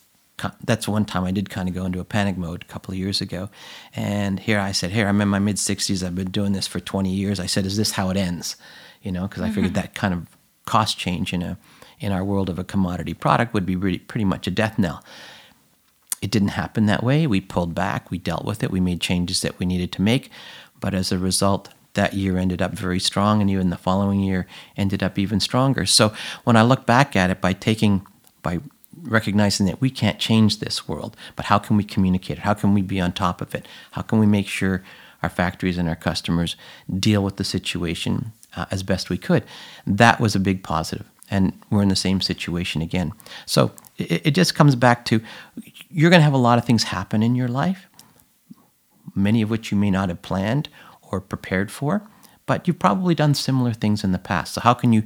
that's 0.63 0.87
one 0.87 1.05
time 1.05 1.23
I 1.23 1.31
did 1.31 1.49
kind 1.49 1.67
of 1.67 1.73
go 1.73 1.85
into 1.85 1.99
a 1.99 2.05
panic 2.05 2.37
mode 2.37 2.61
a 2.61 2.71
couple 2.71 2.91
of 2.91 2.97
years 2.99 3.21
ago. 3.21 3.49
And 3.95 4.39
here 4.39 4.59
I 4.59 4.71
said, 4.71 4.91
Here, 4.91 5.07
I'm 5.07 5.19
in 5.19 5.27
my 5.27 5.39
mid 5.39 5.55
60s. 5.55 6.05
I've 6.05 6.15
been 6.15 6.29
doing 6.29 6.53
this 6.53 6.67
for 6.67 6.79
20 6.79 7.09
years. 7.09 7.39
I 7.39 7.47
said, 7.47 7.65
Is 7.65 7.77
this 7.77 7.91
how 7.91 8.09
it 8.09 8.17
ends? 8.17 8.55
You 9.01 9.11
know, 9.11 9.27
because 9.27 9.41
I 9.41 9.47
figured 9.49 9.73
mm-hmm. 9.73 9.81
that 9.81 9.95
kind 9.95 10.13
of 10.13 10.27
cost 10.65 10.97
change 10.97 11.33
in, 11.33 11.41
a, 11.41 11.57
in 11.99 12.11
our 12.11 12.23
world 12.23 12.49
of 12.49 12.59
a 12.59 12.63
commodity 12.63 13.13
product 13.13 13.53
would 13.53 13.65
be 13.65 13.75
really, 13.75 13.99
pretty 13.99 14.25
much 14.25 14.47
a 14.47 14.51
death 14.51 14.77
knell. 14.77 15.03
It 16.21 16.29
didn't 16.29 16.49
happen 16.49 16.87
that 16.87 17.03
way. 17.03 17.25
We 17.25 17.41
pulled 17.41 17.73
back, 17.73 18.11
we 18.11 18.17
dealt 18.17 18.43
with 18.43 18.63
it, 18.63 18.71
we 18.71 18.79
made 18.79 19.01
changes 19.01 19.41
that 19.41 19.57
we 19.59 19.65
needed 19.65 19.91
to 19.93 20.01
make. 20.01 20.29
But 20.79 20.93
as 20.93 21.11
a 21.11 21.17
result, 21.17 21.69
that 21.97 22.13
year 22.13 22.37
ended 22.37 22.61
up 22.61 22.71
very 22.71 22.99
strong, 22.99 23.41
and 23.41 23.49
even 23.49 23.69
the 23.69 23.77
following 23.77 24.21
year 24.21 24.47
ended 24.77 25.03
up 25.03 25.19
even 25.19 25.39
stronger. 25.41 25.85
So 25.85 26.13
when 26.45 26.55
I 26.55 26.61
look 26.61 26.85
back 26.85 27.15
at 27.15 27.29
it, 27.29 27.41
by 27.41 27.53
taking, 27.53 28.05
by 28.41 28.59
recognizing 29.01 29.65
that 29.65 29.81
we 29.81 29.89
can't 29.89 30.19
change 30.19 30.59
this 30.59 30.87
world, 30.87 31.17
but 31.35 31.45
how 31.45 31.59
can 31.59 31.75
we 31.75 31.83
communicate 31.83 32.37
it? 32.37 32.43
How 32.43 32.53
can 32.53 32.73
we 32.73 32.81
be 32.81 33.01
on 33.01 33.11
top 33.11 33.41
of 33.41 33.53
it? 33.53 33.67
How 33.91 34.03
can 34.03 34.19
we 34.19 34.25
make 34.25 34.47
sure 34.47 34.83
our 35.21 35.29
factories 35.29 35.77
and 35.77 35.89
our 35.89 35.95
customers 35.95 36.55
deal 36.99 37.23
with 37.23 37.35
the 37.37 37.43
situation 37.43 38.31
uh, 38.55 38.65
as 38.71 38.83
best 38.83 39.09
we 39.09 39.17
could? 39.17 39.43
That 39.85 40.19
was 40.19 40.35
a 40.35 40.39
big 40.39 40.63
positive, 40.63 41.07
and 41.29 41.51
we're 41.69 41.83
in 41.83 41.89
the 41.89 41.95
same 41.95 42.21
situation 42.21 42.81
again. 42.81 43.11
So 43.45 43.71
it, 43.97 44.27
it 44.27 44.31
just 44.31 44.55
comes 44.55 44.75
back 44.75 45.03
to 45.05 45.19
you're 45.89 46.11
going 46.11 46.21
to 46.21 46.29
have 46.29 46.33
a 46.33 46.37
lot 46.49 46.59
of 46.59 46.65
things 46.65 46.83
happen 46.83 47.23
in 47.23 47.35
your 47.35 47.49
life, 47.49 47.87
many 49.15 49.41
of 49.41 49.49
which 49.49 49.71
you 49.71 49.77
may 49.77 49.89
not 49.91 50.09
have 50.09 50.21
planned 50.21 50.69
or 51.11 51.21
prepared 51.21 51.71
for, 51.71 52.07
but 52.45 52.67
you've 52.67 52.79
probably 52.79 53.15
done 53.15 53.33
similar 53.33 53.73
things 53.73 54.03
in 54.03 54.11
the 54.11 54.19
past. 54.19 54.53
So, 54.53 54.61
how 54.61 54.73
can 54.73 54.93
you 54.93 55.03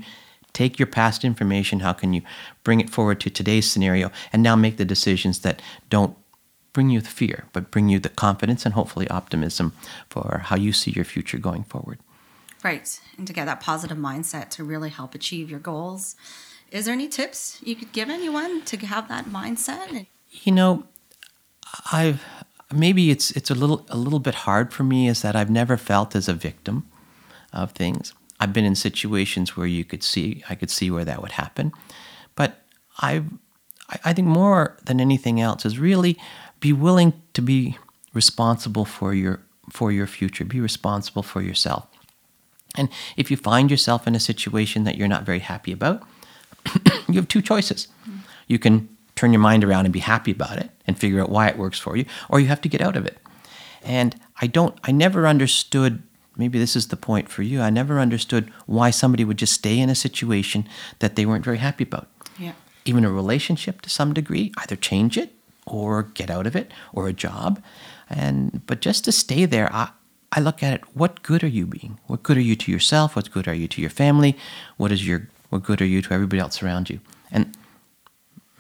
take 0.54 0.80
your 0.80 0.88
past 0.88 1.24
information? 1.24 1.80
How 1.80 1.94
can 1.94 2.14
you 2.14 2.22
bring 2.64 2.80
it 2.80 2.90
forward 2.90 3.20
to 3.22 3.30
today's 3.30 3.70
scenario 3.70 4.12
and 4.34 4.44
now 4.44 4.56
make 4.56 4.78
the 4.78 4.86
decisions 4.86 5.40
that 5.40 5.62
don't 5.90 6.16
bring 6.74 6.90
you 6.90 7.02
the 7.02 7.10
fear, 7.10 7.46
but 7.54 7.72
bring 7.72 7.90
you 7.90 8.00
the 8.00 8.10
confidence 8.10 8.66
and 8.66 8.74
hopefully 8.74 9.08
optimism 9.10 9.74
for 10.10 10.44
how 10.46 10.56
you 10.56 10.72
see 10.72 10.92
your 10.92 11.06
future 11.06 11.38
going 11.38 11.64
forward? 11.64 12.00
Right. 12.64 13.00
And 13.18 13.28
to 13.28 13.34
get 13.34 13.46
that 13.46 13.60
positive 13.60 13.98
mindset 13.98 14.50
to 14.52 14.64
really 14.64 14.90
help 14.90 15.16
achieve 15.16 15.50
your 15.50 15.60
goals. 15.60 16.16
Is 16.70 16.86
there 16.86 16.94
any 16.94 17.10
tips 17.10 17.60
you 17.64 17.76
could 17.76 17.92
give 17.92 18.10
anyone 18.10 18.62
to 18.64 18.78
have 18.86 19.08
that 19.10 19.26
mindset? 19.26 20.06
You 20.30 20.52
know, 20.54 20.84
I've 21.92 22.24
maybe 22.74 23.12
it's 23.12 23.32
it's 23.32 23.50
a 23.50 23.56
little 23.56 23.86
a 23.90 23.98
little 23.98 24.20
bit 24.20 24.36
hard 24.36 24.74
for 24.74 24.84
me 24.84 25.08
is 25.08 25.22
that 25.22 25.36
I've 25.36 25.50
never 25.50 25.78
felt 25.78 26.16
as 26.16 26.28
a 26.28 26.34
victim 26.34 26.90
of 27.54 27.72
things. 27.72 28.14
I've 28.40 28.54
been 28.54 28.66
in 28.66 28.76
situations 28.76 29.56
where 29.56 29.68
you 29.68 29.84
could 29.84 30.04
see 30.04 30.44
I 30.50 30.56
could 30.56 30.70
see 30.70 30.92
where 30.92 31.06
that 31.06 31.22
would 31.22 31.34
happen, 31.34 31.72
but 32.36 32.64
I 33.00 33.24
I 34.04 34.14
think 34.14 34.28
more 34.28 34.78
than 34.86 35.00
anything 35.00 35.40
else 35.42 35.66
is 35.66 35.80
really 35.80 36.18
be 36.60 36.74
willing 36.74 37.14
to 37.34 37.42
be 37.42 37.78
responsible 38.14 38.86
for 38.86 39.14
your 39.14 39.42
for 39.70 39.92
your 39.92 40.08
future. 40.08 40.46
Be 40.46 40.60
responsible 40.60 41.24
for 41.24 41.42
yourself. 41.42 41.88
And 42.76 42.90
if 43.18 43.30
you 43.30 43.38
find 43.38 43.70
yourself 43.70 44.08
in 44.08 44.16
a 44.16 44.20
situation 44.20 44.86
that 44.86 44.98
you're 44.98 45.08
not 45.08 45.24
very 45.24 45.40
happy 45.40 45.72
about, 45.72 46.04
you 47.08 47.16
have 47.16 47.28
two 47.28 47.42
choices. 47.42 47.88
You 48.48 48.60
can 48.60 48.90
turn 49.16 49.34
your 49.34 49.42
mind 49.42 49.64
around 49.64 49.86
and 49.86 49.94
be 49.94 50.00
happy 50.00 50.32
about 50.32 50.58
it 50.58 50.72
and 50.92 51.00
figure 51.00 51.22
out 51.22 51.30
why 51.30 51.48
it 51.48 51.58
works 51.58 51.80
for 51.80 51.96
you, 51.96 52.06
or 52.30 52.42
you 52.42 52.48
have 52.48 52.62
to 52.62 52.70
get 52.70 52.82
out 52.82 52.98
of 52.98 53.06
it. 53.06 53.18
And 53.82 54.16
I 54.42 54.48
don't, 54.48 54.78
I 54.84 54.92
never 54.92 55.26
understood, 55.26 56.04
maybe 56.36 56.60
this 56.60 56.76
is 56.76 56.90
the 56.90 56.98
point 56.98 57.30
for 57.30 57.44
you, 57.44 57.62
I 57.62 57.70
never 57.70 58.00
understood 58.00 58.52
why 58.66 58.92
somebody 58.92 59.24
would 59.24 59.38
just 59.38 59.54
stay 59.54 59.80
in 59.80 59.90
a 59.90 59.96
situation 59.96 60.68
that 61.00 61.16
they 61.16 61.26
weren't 61.26 61.46
very 61.46 61.60
happy 61.60 61.86
about. 61.86 62.08
Yeah. 62.38 62.54
Even 62.84 63.06
a 63.06 63.12
relationship 63.12 63.82
to 63.82 63.90
some 63.90 64.14
degree, 64.14 64.52
either 64.58 64.76
change 64.76 65.18
it 65.18 65.32
or 65.66 66.04
get 66.04 66.30
out 66.30 66.48
of 66.48 66.56
it, 66.56 66.72
or 66.92 67.08
a 67.08 67.14
job. 67.14 67.64
And, 68.10 68.66
but 68.66 68.82
just 68.82 69.06
to 69.06 69.12
stay 69.12 69.46
there, 69.46 69.72
I, 69.72 69.92
I 70.32 70.42
look 70.42 70.62
at 70.62 70.74
it, 70.74 70.82
what 70.94 71.24
good 71.24 71.44
are 71.44 71.48
you 71.48 71.66
being? 71.66 72.00
What 72.08 72.24
good 72.24 72.38
are 72.38 72.42
you 72.42 72.56
to 72.58 72.72
yourself? 72.72 73.16
What 73.16 73.32
good 73.32 73.48
are 73.48 73.54
you 73.54 73.68
to 73.70 73.82
your 73.82 73.90
family? 73.90 74.36
What 74.78 74.92
is 74.92 75.08
your, 75.08 75.30
what 75.50 75.64
good 75.64 75.82
are 75.82 75.86
you 75.86 76.02
to 76.02 76.14
everybody 76.14 76.40
else 76.40 76.62
around 76.62 76.90
you? 76.90 77.00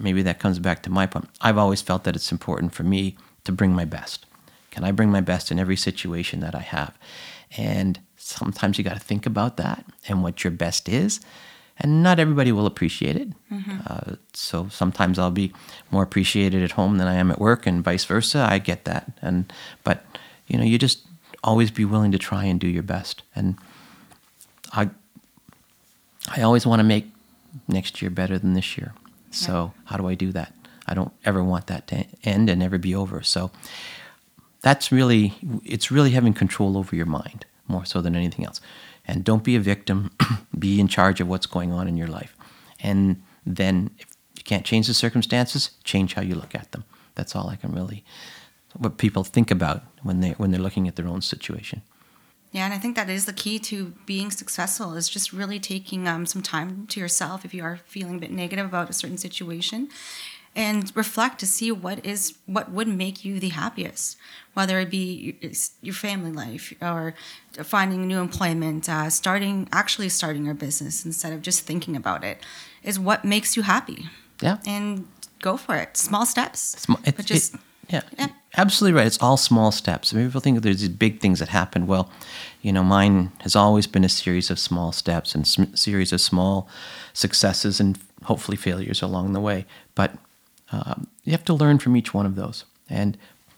Maybe 0.02 0.22
that 0.24 0.40
comes 0.40 0.60
back 0.60 0.84
to 0.84 0.90
my 0.90 1.06
point. 1.06 1.30
I've 1.42 1.58
always 1.58 1.82
felt 1.82 2.04
that 2.04 2.16
it's 2.16 2.32
important 2.32 2.74
for 2.74 2.84
me 2.84 3.18
to 3.44 3.52
bring 3.52 3.74
my 3.74 3.86
best. 3.86 4.26
Can 4.72 4.84
I 4.84 4.92
bring 4.92 5.12
my 5.12 5.22
best 5.22 5.52
in 5.52 5.60
every 5.60 5.76
situation 5.76 6.40
that 6.40 6.56
I 6.56 6.62
have? 6.62 6.98
And 7.58 8.00
sometimes 8.16 8.78
you 8.78 8.84
got 8.84 8.94
to 8.94 9.00
think 9.00 9.26
about 9.26 9.58
that 9.58 9.86
and 10.08 10.24
what 10.24 10.44
your 10.44 10.52
best 10.52 10.88
is. 10.88 11.20
And 11.78 12.04
not 12.04 12.20
everybody 12.20 12.52
will 12.52 12.66
appreciate 12.66 13.16
it. 13.16 13.30
Mm-hmm. 13.52 13.78
Uh, 13.88 14.16
so 14.34 14.68
sometimes 14.70 15.18
I'll 15.18 15.32
be 15.32 15.52
more 15.90 16.04
appreciated 16.04 16.64
at 16.64 16.72
home 16.74 16.98
than 16.98 17.08
I 17.08 17.16
am 17.16 17.32
at 17.32 17.40
work, 17.40 17.66
and 17.66 17.84
vice 17.84 18.06
versa. 18.06 18.48
I 18.48 18.60
get 18.60 18.86
that. 18.86 19.12
And 19.22 19.52
but 19.84 20.06
you 20.48 20.58
know, 20.60 20.64
you 20.64 20.78
just 20.78 21.08
always 21.44 21.72
be 21.72 21.86
willing 21.86 22.12
to 22.12 22.20
try 22.20 22.44
and 22.44 22.60
do 22.60 22.68
your 22.68 22.84
best. 22.84 23.24
And 23.36 23.58
I 24.74 24.92
I 26.28 26.44
always 26.44 26.68
want 26.68 26.82
to 26.82 26.84
make 26.84 27.12
next 27.68 28.02
year 28.02 28.12
better 28.12 28.38
than 28.38 28.54
this 28.54 28.78
year. 28.78 28.94
So 29.32 29.74
how 29.86 29.98
do 29.98 30.08
I 30.08 30.16
do 30.16 30.32
that? 30.32 30.54
I 30.88 30.94
don't 30.94 31.14
ever 31.26 31.44
want 31.44 31.68
that 31.68 31.88
to 31.88 32.06
end 32.24 32.50
and 32.50 32.60
never 32.60 32.78
be 32.78 32.94
over. 32.94 33.22
So 33.24 33.52
that's 34.62 34.92
really 34.92 35.34
it's 35.64 35.92
really 35.92 36.12
having 36.12 36.34
control 36.34 36.78
over 36.78 36.96
your 36.96 37.06
mind 37.06 37.46
more 37.68 37.86
so 37.86 38.02
than 38.02 38.16
anything 38.16 38.46
else. 38.46 38.62
And 39.08 39.24
don't 39.24 39.44
be 39.44 39.56
a 39.56 39.60
victim. 39.60 40.12
be 40.60 40.80
in 40.80 40.88
charge 40.88 41.20
of 41.22 41.28
what's 41.28 41.46
going 41.46 41.72
on 41.72 41.88
in 41.88 41.98
your 41.98 42.08
life. 42.08 42.36
And 42.82 43.22
then 43.46 43.92
if 43.98 44.08
you 44.38 44.44
can't 44.44 44.66
change 44.66 44.88
the 44.88 44.94
circumstances, 44.94 45.72
change 45.84 46.14
how 46.14 46.22
you 46.22 46.36
look 46.36 46.54
at 46.54 46.72
them. 46.72 46.84
That's 47.16 47.36
all 47.36 47.50
I 47.50 47.56
can 47.56 47.74
really 47.74 48.04
what 48.78 48.98
people 48.98 49.24
think 49.24 49.52
about 49.52 49.84
when 50.04 50.22
they 50.22 50.32
when 50.32 50.52
they're 50.52 50.62
looking 50.62 50.88
at 50.88 50.96
their 50.96 51.08
own 51.08 51.22
situation. 51.22 51.82
Yeah, 52.52 52.66
and 52.66 52.74
I 52.74 52.78
think 52.78 52.98
that 52.98 53.10
is 53.10 53.26
the 53.26 53.34
key 53.34 53.60
to 53.60 53.94
being 54.06 54.30
successful 54.30 54.96
is 54.96 55.08
just 55.08 55.32
really 55.32 55.60
taking 55.60 56.08
um, 56.08 56.26
some 56.26 56.42
time 56.42 56.86
to 56.88 57.00
yourself 57.00 57.46
if 57.46 57.54
you 57.54 57.64
are 57.64 57.80
feeling 57.86 58.16
a 58.18 58.20
bit 58.20 58.32
negative 58.32 58.66
about 58.66 58.90
a 58.90 58.94
certain 58.94 59.18
situation 59.18 59.90
and 60.56 60.92
reflect 60.96 61.40
to 61.40 61.48
see 61.48 61.72
what 61.72 62.06
is 62.06 62.38
what 62.46 62.72
would 62.72 62.88
make 62.88 63.24
you 63.24 63.40
the 63.40 63.50
happiest. 63.50 64.18
Whether 64.54 64.80
it 64.80 64.90
be 64.90 65.38
your 65.82 65.94
family 65.94 66.32
life 66.32 66.74
or 66.82 67.14
finding 67.64 68.06
new 68.06 68.20
employment 68.20 68.90
uh, 68.90 69.10
starting 69.10 69.70
actually 69.72 70.10
starting 70.10 70.46
your 70.46 70.54
business 70.54 71.06
instead 71.06 71.32
of 71.32 71.42
just 71.42 71.62
thinking 71.62 71.96
about 71.96 72.26
it 72.26 72.40
is 72.84 73.00
what 73.00 73.24
makes 73.24 73.56
you 73.56 73.64
happy. 73.64 74.10
Yeah. 74.42 74.58
And 74.66 75.08
go 75.42 75.56
for 75.56 75.76
it. 75.76 75.96
Small 75.96 76.26
steps 76.26 76.60
Small, 76.82 77.00
it, 77.06 77.16
but 77.16 77.26
just 77.26 77.54
it, 77.54 77.62
yeah, 77.92 78.02
yeah, 78.18 78.28
absolutely 78.58 78.98
right. 78.98 79.08
It's 79.08 79.22
all 79.22 79.38
small 79.38 79.72
steps. 79.72 80.14
I 80.14 80.18
mean, 80.18 80.28
people 80.28 80.42
think 80.42 80.62
there's 80.62 80.80
these 80.80 80.90
big 80.90 81.20
things 81.20 81.40
that 81.40 81.50
happen. 81.50 81.88
Well, 81.88 82.10
you 82.62 82.72
know, 82.72 82.84
mine 82.84 83.32
has 83.40 83.56
always 83.56 83.88
been 83.88 84.04
a 84.04 84.10
series 84.10 84.50
of 84.50 84.60
small 84.60 84.92
steps 84.92 85.36
and 85.36 85.46
sm- 85.46 85.76
series 85.76 86.14
of 86.14 86.22
small 86.22 86.70
successes 87.14 87.80
and 87.80 88.00
hopefully 88.24 88.58
failures 88.58 89.02
along 89.02 89.34
the 89.34 89.40
way. 89.42 89.66
But 89.96 90.14
um, 90.72 91.08
you 91.26 91.34
have 91.34 91.46
to 91.46 91.54
learn 91.54 91.80
from 91.80 91.98
each 91.98 92.14
one 92.14 92.26
of 92.26 92.36
those 92.36 92.64
and 92.90 93.18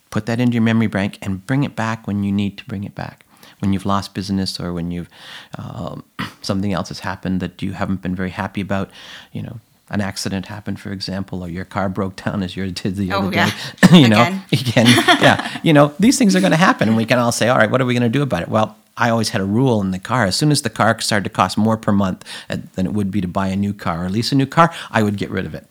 put 0.10 0.26
that 0.26 0.40
into 0.40 0.56
your 0.56 0.64
memory 0.64 0.88
bank 0.88 1.18
and 1.22 1.46
bring 1.46 1.64
it 1.64 1.76
back 1.76 2.08
when 2.08 2.24
you 2.24 2.32
need 2.32 2.58
to 2.58 2.66
bring 2.66 2.84
it 2.84 2.96
back. 2.96 3.26
When 3.60 3.72
you've 3.72 3.86
lost 3.86 4.14
business 4.14 4.60
or 4.60 4.74
when 4.74 4.92
you've 4.92 5.10
um, 5.58 6.04
something 6.42 6.74
else 6.74 6.90
has 6.90 7.00
happened 7.00 7.40
that 7.40 7.62
you 7.62 7.74
haven't 7.74 8.02
been 8.02 8.16
very 8.16 8.32
happy 8.32 8.62
about, 8.62 8.90
you 9.32 9.42
know, 9.42 9.60
an 9.94 10.02
accident 10.02 10.48
happened, 10.48 10.80
for 10.80 10.92
example, 10.92 11.44
or 11.44 11.48
your 11.48 11.66
car 11.66 11.88
broke 11.88 12.16
down 12.24 12.42
as 12.42 12.58
yours 12.58 12.72
did 12.72 12.96
the 12.96 13.14
oh, 13.14 13.28
other 13.28 13.36
yeah. 13.36 13.52
day. 13.82 14.00
you 14.02 14.10
know, 14.10 14.24
again, 14.52 14.88
yeah, 15.22 15.60
you 15.62 15.72
know, 15.72 15.94
these 16.00 16.18
things 16.18 16.36
are 16.36 16.40
going 16.40 16.52
to 16.52 16.58
happen, 16.58 16.90
and 16.90 16.98
we 16.98 17.06
can 17.06 17.20
all 17.20 17.32
say, 17.32 17.48
all 17.48 17.58
right, 17.58 17.70
what 17.70 17.80
are 17.80 17.86
we 17.86 17.94
going 17.94 18.02
to 18.02 18.10
do 18.10 18.24
about 18.24 18.42
it? 18.42 18.50
Well, 18.50 18.76
I 18.98 19.12
always 19.12 19.30
had 19.30 19.40
a 19.42 19.46
rule 19.46 19.82
in 19.82 19.92
the 19.92 20.00
car. 20.00 20.26
As 20.26 20.36
soon 20.36 20.52
as 20.52 20.64
the 20.64 20.70
car 20.72 21.00
started 21.00 21.26
to 21.26 21.30
cost 21.30 21.60
more 21.60 21.78
per 21.78 21.92
month 21.92 22.26
uh, 22.50 22.58
than 22.74 22.88
it 22.88 22.94
would 22.94 23.12
be 23.12 23.22
to 23.22 23.28
buy 23.28 23.48
a 23.48 23.56
new 23.56 23.74
car 23.74 24.06
or 24.06 24.10
lease 24.10 24.32
a 24.32 24.36
new 24.36 24.48
car, 24.48 24.74
I 24.90 25.04
would 25.04 25.16
get 25.16 25.30
rid 25.30 25.46
of 25.46 25.54
it. 25.54 25.68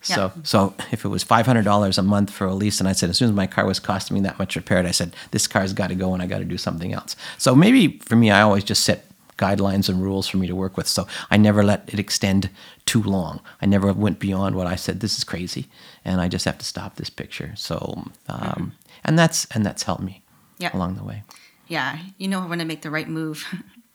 So, 0.00 0.32
yeah. 0.34 0.42
so 0.42 0.74
if 0.90 1.04
it 1.04 1.08
was 1.08 1.22
five 1.22 1.44
hundred 1.46 1.64
dollars 1.64 1.98
a 1.98 2.02
month 2.02 2.30
for 2.30 2.46
a 2.46 2.54
lease, 2.54 2.80
and 2.80 2.88
I 2.88 2.92
said 2.92 3.10
as 3.10 3.18
soon 3.18 3.28
as 3.28 3.34
my 3.34 3.46
car 3.46 3.66
was 3.66 3.78
costing 3.78 4.14
me 4.14 4.22
that 4.22 4.38
much 4.38 4.56
repaired, 4.56 4.86
I 4.86 4.90
said 4.92 5.14
this 5.32 5.46
car's 5.46 5.74
got 5.74 5.88
to 5.88 5.94
go, 5.94 6.14
and 6.14 6.22
I 6.22 6.26
got 6.26 6.38
to 6.38 6.44
do 6.44 6.56
something 6.56 6.94
else. 6.94 7.14
So 7.36 7.54
maybe 7.54 7.98
for 7.98 8.16
me, 8.16 8.30
I 8.30 8.40
always 8.40 8.64
just 8.64 8.84
set 8.84 9.04
guidelines 9.36 9.88
and 9.88 10.02
rules 10.02 10.26
for 10.26 10.38
me 10.38 10.46
to 10.46 10.54
work 10.54 10.76
with. 10.76 10.86
So 10.88 11.06
I 11.30 11.36
never 11.36 11.62
let 11.62 11.88
it 11.92 11.98
extend 11.98 12.50
too 12.84 13.02
long. 13.02 13.40
I 13.60 13.66
never 13.66 13.92
went 13.92 14.18
beyond 14.18 14.56
what 14.56 14.66
I 14.66 14.76
said. 14.76 15.00
This 15.00 15.18
is 15.18 15.24
crazy, 15.24 15.66
and 16.04 16.20
I 16.20 16.28
just 16.28 16.44
have 16.44 16.58
to 16.58 16.64
stop 16.64 16.96
this 16.96 17.10
picture. 17.10 17.52
So, 17.56 18.04
um, 18.28 18.38
mm-hmm. 18.38 18.68
and 19.04 19.18
that's 19.18 19.46
and 19.46 19.64
that's 19.64 19.82
helped 19.84 20.02
me 20.02 20.22
yep. 20.58 20.74
along 20.74 20.96
the 20.96 21.04
way. 21.04 21.22
Yeah, 21.68 21.98
you 22.18 22.28
know 22.28 22.40
when 22.42 22.58
to 22.58 22.64
make 22.64 22.82
the 22.82 22.90
right 22.90 23.08
move. 23.08 23.44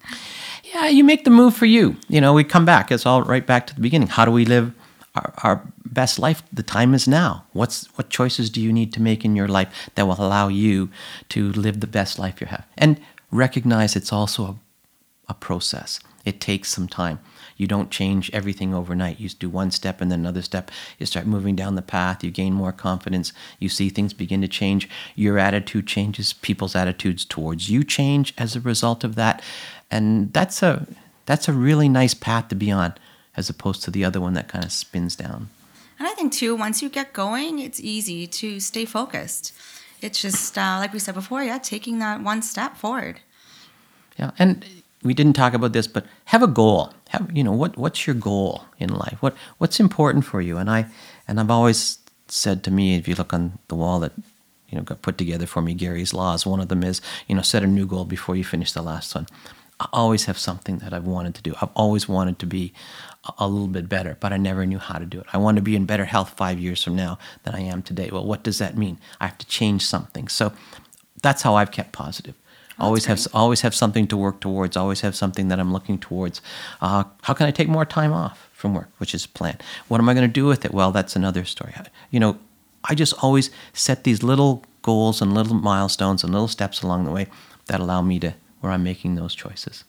yeah, 0.73 0.87
you 0.87 1.03
make 1.03 1.23
the 1.23 1.29
move 1.29 1.55
for 1.55 1.65
you. 1.65 1.95
You 2.07 2.21
know, 2.21 2.33
we 2.33 2.43
come 2.43 2.65
back. 2.65 2.91
It's 2.91 3.05
all 3.05 3.23
right 3.23 3.45
back 3.45 3.67
to 3.67 3.75
the 3.75 3.81
beginning. 3.81 4.09
How 4.09 4.25
do 4.25 4.31
we 4.31 4.45
live 4.45 4.73
our, 5.15 5.33
our 5.43 5.73
best 5.85 6.19
life? 6.19 6.43
The 6.51 6.63
time 6.63 6.93
is 6.93 7.07
now. 7.07 7.45
What's 7.53 7.85
what 7.97 8.09
choices 8.09 8.49
do 8.49 8.61
you 8.61 8.73
need 8.73 8.93
to 8.93 9.01
make 9.01 9.25
in 9.25 9.35
your 9.35 9.47
life 9.47 9.89
that 9.95 10.05
will 10.05 10.19
allow 10.19 10.49
you 10.49 10.89
to 11.29 11.51
live 11.53 11.79
the 11.79 11.87
best 11.87 12.19
life 12.19 12.41
you 12.41 12.47
have? 12.47 12.65
And 12.77 12.99
recognize 13.31 13.95
it's 13.95 14.11
also 14.11 14.45
a 14.45 14.55
a 15.27 15.33
process. 15.33 15.99
It 16.25 16.39
takes 16.39 16.69
some 16.69 16.87
time. 16.87 17.19
You 17.57 17.67
don't 17.67 17.91
change 17.91 18.29
everything 18.33 18.73
overnight. 18.73 19.19
You 19.19 19.29
do 19.29 19.49
one 19.49 19.71
step 19.71 20.01
and 20.01 20.11
then 20.11 20.19
another 20.19 20.41
step. 20.41 20.71
You 20.99 21.05
start 21.05 21.25
moving 21.25 21.55
down 21.55 21.75
the 21.75 21.81
path. 21.81 22.23
You 22.23 22.31
gain 22.31 22.53
more 22.53 22.71
confidence. 22.71 23.33
You 23.59 23.69
see 23.69 23.89
things 23.89 24.13
begin 24.13 24.41
to 24.41 24.47
change. 24.47 24.89
Your 25.15 25.37
attitude 25.37 25.87
changes. 25.87 26.33
People's 26.33 26.75
attitudes 26.75 27.25
towards 27.25 27.69
you 27.69 27.83
change 27.83 28.33
as 28.37 28.55
a 28.55 28.61
result 28.61 29.03
of 29.03 29.15
that. 29.15 29.41
And 29.89 30.31
that's 30.33 30.63
a 30.63 30.87
that's 31.25 31.47
a 31.47 31.53
really 31.53 31.87
nice 31.87 32.13
path 32.13 32.47
to 32.49 32.55
be 32.55 32.71
on, 32.71 32.95
as 33.37 33.49
opposed 33.49 33.83
to 33.83 33.91
the 33.91 34.03
other 34.03 34.19
one 34.19 34.33
that 34.33 34.47
kind 34.47 34.65
of 34.65 34.71
spins 34.71 35.15
down. 35.15 35.49
And 35.99 36.07
I 36.07 36.13
think 36.13 36.33
too, 36.33 36.55
once 36.55 36.81
you 36.81 36.89
get 36.89 37.13
going, 37.13 37.59
it's 37.59 37.79
easy 37.79 38.25
to 38.25 38.59
stay 38.59 38.85
focused. 38.85 39.53
It's 40.01 40.19
just 40.19 40.57
uh, 40.57 40.77
like 40.79 40.93
we 40.93 40.99
said 40.99 41.13
before, 41.13 41.43
yeah, 41.43 41.59
taking 41.59 41.99
that 41.99 42.23
one 42.23 42.41
step 42.41 42.75
forward. 42.75 43.19
Yeah, 44.17 44.31
and 44.39 44.65
we 45.03 45.13
didn't 45.13 45.33
talk 45.33 45.53
about 45.53 45.73
this, 45.73 45.87
but 45.87 46.05
have 46.25 46.43
a 46.43 46.47
goal. 46.47 46.93
Have 47.09 47.35
you 47.35 47.43
know 47.43 47.51
what 47.51 47.77
what's 47.77 48.05
your 48.05 48.15
goal 48.15 48.65
in 48.79 48.89
life? 48.89 49.17
What 49.21 49.35
what's 49.57 49.79
important 49.79 50.25
for 50.25 50.41
you? 50.41 50.57
And 50.57 50.69
I 50.69 50.85
and 51.27 51.39
I've 51.39 51.51
always 51.51 51.99
said 52.27 52.63
to 52.63 52.71
me, 52.71 52.95
if 52.95 53.07
you 53.07 53.15
look 53.15 53.33
on 53.33 53.59
the 53.67 53.75
wall 53.75 53.99
that 53.99 54.13
you 54.69 54.77
know 54.77 54.83
got 54.83 55.01
put 55.01 55.17
together 55.17 55.45
for 55.45 55.61
me, 55.61 55.73
Gary's 55.73 56.13
laws. 56.13 56.45
One 56.45 56.59
of 56.59 56.69
them 56.69 56.83
is 56.83 57.01
you 57.27 57.35
know 57.35 57.41
set 57.41 57.63
a 57.63 57.67
new 57.67 57.85
goal 57.85 58.05
before 58.05 58.35
you 58.35 58.43
finish 58.43 58.71
the 58.71 58.81
last 58.81 59.15
one. 59.15 59.27
I 59.79 59.87
always 59.91 60.25
have 60.25 60.37
something 60.37 60.77
that 60.79 60.93
I've 60.93 61.07
wanted 61.07 61.33
to 61.35 61.41
do. 61.41 61.55
I've 61.59 61.71
always 61.75 62.07
wanted 62.07 62.37
to 62.39 62.45
be 62.45 62.71
a, 63.25 63.33
a 63.39 63.47
little 63.47 63.67
bit 63.67 63.89
better, 63.89 64.15
but 64.19 64.31
I 64.31 64.37
never 64.37 64.63
knew 64.67 64.77
how 64.77 64.99
to 64.99 65.05
do 65.05 65.19
it. 65.19 65.25
I 65.33 65.37
want 65.37 65.55
to 65.55 65.63
be 65.63 65.75
in 65.75 65.85
better 65.85 66.05
health 66.05 66.35
five 66.37 66.59
years 66.59 66.83
from 66.83 66.95
now 66.95 67.17
than 67.43 67.55
I 67.55 67.61
am 67.61 67.81
today. 67.81 68.09
Well, 68.11 68.25
what 68.25 68.43
does 68.43 68.59
that 68.59 68.77
mean? 68.77 68.99
I 69.19 69.25
have 69.25 69.39
to 69.39 69.47
change 69.47 69.83
something. 69.83 70.27
So 70.27 70.53
that's 71.23 71.41
how 71.41 71.55
I've 71.55 71.71
kept 71.71 71.93
positive 71.93 72.35
always 72.81 73.05
have 73.05 73.25
always 73.33 73.61
have 73.61 73.73
something 73.73 74.07
to 74.07 74.17
work 74.17 74.41
towards. 74.41 74.75
Always 74.75 75.01
have 75.01 75.15
something 75.15 75.47
that 75.47 75.59
I'm 75.59 75.71
looking 75.71 75.97
towards. 75.99 76.41
Uh, 76.81 77.03
how 77.21 77.33
can 77.33 77.47
I 77.47 77.51
take 77.51 77.69
more 77.69 77.85
time 77.85 78.11
off 78.11 78.49
from 78.53 78.73
work, 78.73 78.89
which 78.97 79.13
is 79.15 79.25
a 79.25 79.29
plan? 79.29 79.57
What 79.87 80.01
am 80.01 80.09
I 80.09 80.13
going 80.13 80.27
to 80.27 80.33
do 80.33 80.45
with 80.45 80.65
it? 80.65 80.73
Well, 80.73 80.91
that's 80.91 81.15
another 81.15 81.45
story. 81.45 81.73
You 82.09 82.19
know, 82.19 82.37
I 82.83 82.95
just 82.95 83.13
always 83.23 83.51
set 83.73 84.03
these 84.03 84.23
little 84.23 84.65
goals 84.81 85.21
and 85.21 85.33
little 85.33 85.53
milestones 85.53 86.23
and 86.23 86.33
little 86.33 86.47
steps 86.47 86.81
along 86.81 87.05
the 87.05 87.11
way 87.11 87.27
that 87.67 87.79
allow 87.79 88.01
me 88.01 88.19
to 88.19 88.33
where 88.59 88.71
I'm 88.71 88.83
making 88.83 89.15
those 89.15 89.35
choices. 89.35 89.83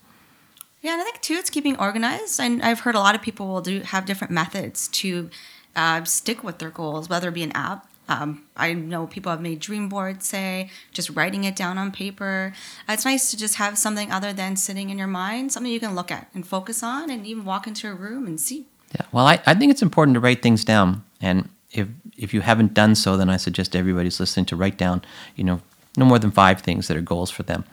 Yeah, 0.82 0.92
and 0.92 1.00
I 1.00 1.04
think 1.04 1.20
too, 1.20 1.34
it's 1.34 1.50
keeping 1.50 1.76
organized. 1.78 2.40
And 2.40 2.62
I've 2.62 2.80
heard 2.80 2.94
a 2.94 3.00
lot 3.00 3.14
of 3.14 3.22
people 3.22 3.46
will 3.46 3.60
do 3.60 3.80
have 3.80 4.04
different 4.04 4.32
methods 4.32 4.88
to 4.88 5.30
uh, 5.74 6.04
stick 6.04 6.42
with 6.44 6.58
their 6.58 6.70
goals, 6.70 7.08
whether 7.08 7.28
it 7.28 7.34
be 7.34 7.42
an 7.42 7.52
app 7.52 7.86
um, 8.20 8.44
I 8.56 8.74
know 8.74 9.06
people 9.06 9.30
have 9.30 9.40
made 9.40 9.60
dream 9.60 9.88
boards, 9.88 10.26
say, 10.26 10.70
just 10.92 11.10
writing 11.10 11.44
it 11.44 11.56
down 11.56 11.78
on 11.78 11.90
paper. 11.92 12.52
It's 12.88 13.04
nice 13.04 13.30
to 13.30 13.36
just 13.36 13.56
have 13.56 13.78
something 13.78 14.12
other 14.12 14.32
than 14.32 14.56
sitting 14.56 14.90
in 14.90 14.98
your 14.98 15.06
mind, 15.06 15.52
something 15.52 15.72
you 15.72 15.80
can 15.80 15.94
look 15.94 16.10
at 16.10 16.28
and 16.34 16.46
focus 16.46 16.82
on, 16.82 17.10
and 17.10 17.26
even 17.26 17.44
walk 17.44 17.66
into 17.66 17.88
a 17.90 17.94
room 17.94 18.26
and 18.26 18.40
see. 18.40 18.66
Yeah, 18.94 19.06
well, 19.12 19.26
I, 19.26 19.40
I 19.46 19.54
think 19.54 19.70
it's 19.70 19.82
important 19.82 20.14
to 20.14 20.20
write 20.20 20.42
things 20.42 20.64
down. 20.64 21.04
And 21.20 21.48
if, 21.70 21.88
if 22.16 22.34
you 22.34 22.42
haven't 22.42 22.74
done 22.74 22.94
so, 22.94 23.16
then 23.16 23.30
I 23.30 23.38
suggest 23.38 23.74
everybody's 23.74 24.20
listening 24.20 24.46
to 24.46 24.56
write 24.56 24.76
down, 24.76 25.02
you 25.34 25.44
know, 25.44 25.60
no 25.96 26.04
more 26.04 26.18
than 26.18 26.30
five 26.30 26.60
things 26.60 26.88
that 26.88 26.96
are 26.96 27.02
goals 27.02 27.30
for 27.30 27.42
them. 27.42 27.64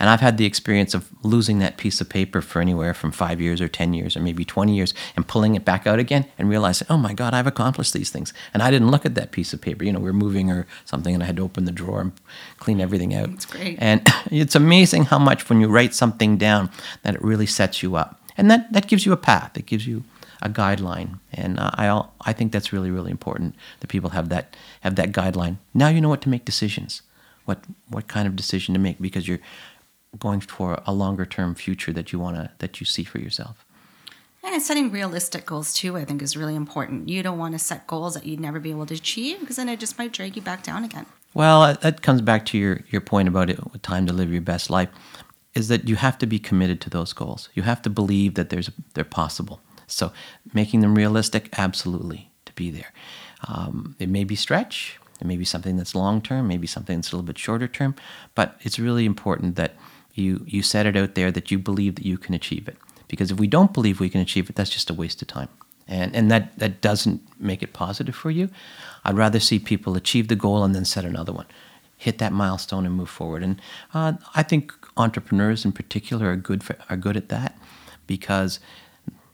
And 0.00 0.08
I've 0.08 0.20
had 0.20 0.38
the 0.38 0.46
experience 0.46 0.94
of 0.94 1.10
losing 1.22 1.58
that 1.58 1.76
piece 1.76 2.00
of 2.00 2.08
paper 2.08 2.40
for 2.40 2.60
anywhere 2.60 2.94
from 2.94 3.12
five 3.12 3.40
years 3.40 3.60
or 3.60 3.68
10 3.68 3.94
years 3.94 4.16
or 4.16 4.20
maybe 4.20 4.44
20 4.44 4.74
years 4.74 4.94
and 5.14 5.28
pulling 5.28 5.54
it 5.54 5.64
back 5.64 5.86
out 5.86 5.98
again 5.98 6.24
and 6.38 6.48
realizing, 6.48 6.86
oh 6.90 6.96
my 6.96 7.12
God, 7.12 7.34
I've 7.34 7.46
accomplished 7.46 7.92
these 7.92 8.10
things. 8.10 8.32
And 8.54 8.62
I 8.62 8.70
didn't 8.70 8.90
look 8.90 9.04
at 9.04 9.14
that 9.14 9.30
piece 9.30 9.52
of 9.52 9.60
paper. 9.60 9.84
You 9.84 9.92
know, 9.92 10.00
we 10.00 10.08
are 10.08 10.14
moving 10.14 10.50
or 10.50 10.66
something 10.86 11.14
and 11.14 11.22
I 11.22 11.26
had 11.26 11.36
to 11.36 11.42
open 11.42 11.66
the 11.66 11.72
drawer 11.72 12.00
and 12.00 12.12
clean 12.58 12.80
everything 12.80 13.14
out. 13.14 13.28
It's 13.28 13.46
great. 13.46 13.76
And 13.80 14.06
it's 14.30 14.56
amazing 14.56 15.04
how 15.04 15.18
much 15.18 15.48
when 15.48 15.60
you 15.60 15.68
write 15.68 15.94
something 15.94 16.38
down 16.38 16.70
that 17.02 17.14
it 17.14 17.22
really 17.22 17.46
sets 17.46 17.82
you 17.82 17.94
up. 17.94 18.20
And 18.36 18.50
that, 18.50 18.72
that 18.72 18.88
gives 18.88 19.04
you 19.04 19.12
a 19.12 19.18
path. 19.18 19.56
It 19.56 19.66
gives 19.66 19.86
you 19.86 20.04
a 20.42 20.48
guideline, 20.48 21.18
and 21.32 21.58
uh, 21.58 21.70
I 21.74 22.04
I 22.22 22.32
think 22.32 22.52
that's 22.52 22.72
really 22.72 22.90
really 22.90 23.10
important 23.10 23.54
that 23.80 23.88
people 23.88 24.10
have 24.10 24.28
that 24.30 24.56
have 24.80 24.96
that 24.96 25.12
guideline. 25.12 25.58
Now 25.74 25.88
you 25.88 26.00
know 26.00 26.08
what 26.08 26.22
to 26.22 26.28
make 26.28 26.44
decisions, 26.44 27.02
what 27.44 27.64
what 27.88 28.08
kind 28.08 28.26
of 28.26 28.36
decision 28.36 28.74
to 28.74 28.80
make 28.80 29.00
because 29.00 29.28
you're 29.28 29.40
going 30.18 30.40
for 30.40 30.80
a 30.86 30.92
longer 30.92 31.24
term 31.24 31.54
future 31.54 31.92
that 31.92 32.12
you 32.12 32.18
want 32.18 32.36
to 32.36 32.50
that 32.58 32.80
you 32.80 32.86
see 32.86 33.04
for 33.04 33.18
yourself 33.18 33.64
And 34.42 34.60
setting 34.60 34.90
realistic 34.90 35.46
goals 35.46 35.72
too, 35.72 35.96
I 35.96 36.04
think, 36.04 36.22
is 36.22 36.36
really 36.36 36.56
important. 36.56 37.08
You 37.08 37.22
don't 37.22 37.38
want 37.38 37.52
to 37.52 37.58
set 37.58 37.86
goals 37.86 38.14
that 38.14 38.26
you'd 38.26 38.40
never 38.40 38.58
be 38.58 38.70
able 38.70 38.86
to 38.86 38.94
achieve 38.94 39.40
because 39.40 39.56
then 39.56 39.68
it 39.68 39.78
just 39.78 39.98
might 39.98 40.12
drag 40.12 40.34
you 40.36 40.42
back 40.42 40.62
down 40.62 40.84
again. 40.84 41.06
Well, 41.34 41.74
that 41.74 42.02
comes 42.02 42.22
back 42.22 42.44
to 42.46 42.58
your, 42.58 42.80
your 42.90 43.00
point 43.00 43.28
about 43.28 43.50
it, 43.50 43.60
time 43.82 44.06
to 44.06 44.12
live 44.12 44.32
your 44.32 44.42
best 44.42 44.68
life, 44.68 44.88
is 45.54 45.68
that 45.68 45.88
you 45.88 45.96
have 45.96 46.18
to 46.18 46.26
be 46.26 46.38
committed 46.38 46.80
to 46.80 46.90
those 46.90 47.12
goals. 47.12 47.48
You 47.54 47.62
have 47.62 47.82
to 47.82 47.90
believe 47.90 48.34
that 48.34 48.50
there's 48.50 48.70
they're 48.94 49.04
possible. 49.04 49.60
So 49.86 50.12
making 50.52 50.80
them 50.80 50.94
realistic, 50.94 51.48
absolutely, 51.58 52.30
to 52.46 52.52
be 52.54 52.70
there. 52.70 52.92
Um, 53.46 53.96
it 53.98 54.08
may 54.08 54.24
be 54.24 54.36
stretch, 54.36 54.98
it 55.20 55.26
may 55.26 55.36
be 55.36 55.44
something 55.44 55.76
that's 55.76 55.94
long 55.94 56.20
term, 56.22 56.48
maybe 56.48 56.66
something 56.66 56.96
that's 56.96 57.12
a 57.12 57.16
little 57.16 57.26
bit 57.26 57.38
shorter 57.38 57.68
term, 57.68 57.94
but 58.34 58.56
it's 58.62 58.78
really 58.78 59.04
important 59.04 59.56
that 59.56 59.74
you 60.20 60.44
you 60.46 60.62
set 60.62 60.86
it 60.86 60.96
out 60.96 61.14
there 61.14 61.32
that 61.32 61.50
you 61.50 61.58
believe 61.58 61.94
that 61.96 62.06
you 62.06 62.18
can 62.18 62.34
achieve 62.34 62.68
it. 62.68 62.76
Because 63.08 63.32
if 63.32 63.40
we 63.40 63.48
don't 63.48 63.72
believe 63.72 63.98
we 63.98 64.08
can 64.08 64.20
achieve 64.20 64.48
it, 64.48 64.54
that's 64.54 64.70
just 64.70 64.88
a 64.88 64.94
waste 64.94 65.20
of 65.20 65.26
time. 65.26 65.48
And, 65.88 66.14
and 66.14 66.30
that, 66.30 66.56
that 66.60 66.80
doesn't 66.80 67.20
make 67.40 67.60
it 67.60 67.72
positive 67.72 68.14
for 68.14 68.30
you. 68.30 68.48
I'd 69.04 69.16
rather 69.16 69.40
see 69.40 69.58
people 69.58 69.96
achieve 69.96 70.28
the 70.28 70.36
goal 70.36 70.62
and 70.62 70.72
then 70.74 70.84
set 70.84 71.04
another 71.04 71.32
one, 71.32 71.46
hit 71.96 72.18
that 72.18 72.32
milestone 72.32 72.86
and 72.86 72.94
move 72.94 73.10
forward. 73.10 73.42
And 73.42 73.60
uh, 73.92 74.12
I 74.36 74.44
think 74.44 74.72
entrepreneurs 74.96 75.64
in 75.64 75.72
particular 75.72 76.30
are 76.30 76.36
good, 76.36 76.62
for, 76.62 76.76
are 76.88 76.96
good 76.96 77.16
at 77.16 77.28
that 77.30 77.58
because 78.06 78.60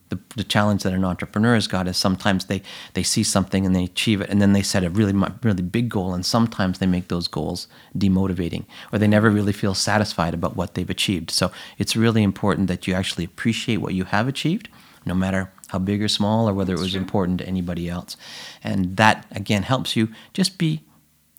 the, 0.09 0.19
the 0.35 0.43
challenge 0.43 0.83
that 0.83 0.93
an 0.93 1.03
entrepreneur 1.03 1.55
has 1.55 1.67
got 1.67 1.87
is 1.87 1.97
sometimes 1.97 2.45
they, 2.45 2.61
they 2.93 3.03
see 3.03 3.23
something 3.23 3.65
and 3.65 3.75
they 3.75 3.83
achieve 3.83 4.21
it 4.21 4.29
and 4.29 4.41
then 4.41 4.53
they 4.53 4.61
set 4.61 4.83
a 4.83 4.89
really 4.89 5.13
really 5.43 5.61
big 5.61 5.89
goal 5.89 6.13
and 6.13 6.25
sometimes 6.25 6.79
they 6.79 6.85
make 6.85 7.07
those 7.07 7.27
goals 7.27 7.67
demotivating 7.97 8.65
or 8.91 8.99
they 8.99 9.07
never 9.07 9.29
really 9.29 9.53
feel 9.53 9.73
satisfied 9.73 10.33
about 10.33 10.55
what 10.55 10.73
they've 10.73 10.89
achieved 10.89 11.29
so 11.31 11.51
it's 11.77 11.95
really 11.95 12.23
important 12.23 12.67
that 12.67 12.87
you 12.87 12.93
actually 12.93 13.25
appreciate 13.25 13.77
what 13.77 13.93
you 13.93 14.05
have 14.05 14.27
achieved 14.27 14.69
no 15.05 15.13
matter 15.13 15.51
how 15.67 15.79
big 15.79 16.01
or 16.01 16.07
small 16.07 16.47
or 16.47 16.53
whether 16.53 16.73
That's 16.73 16.81
it 16.81 16.85
was 16.85 16.91
true. 16.93 17.01
important 17.01 17.39
to 17.39 17.47
anybody 17.47 17.89
else 17.89 18.15
and 18.63 18.97
that 18.97 19.25
again 19.31 19.63
helps 19.63 19.95
you 19.95 20.09
just 20.33 20.57
be 20.57 20.83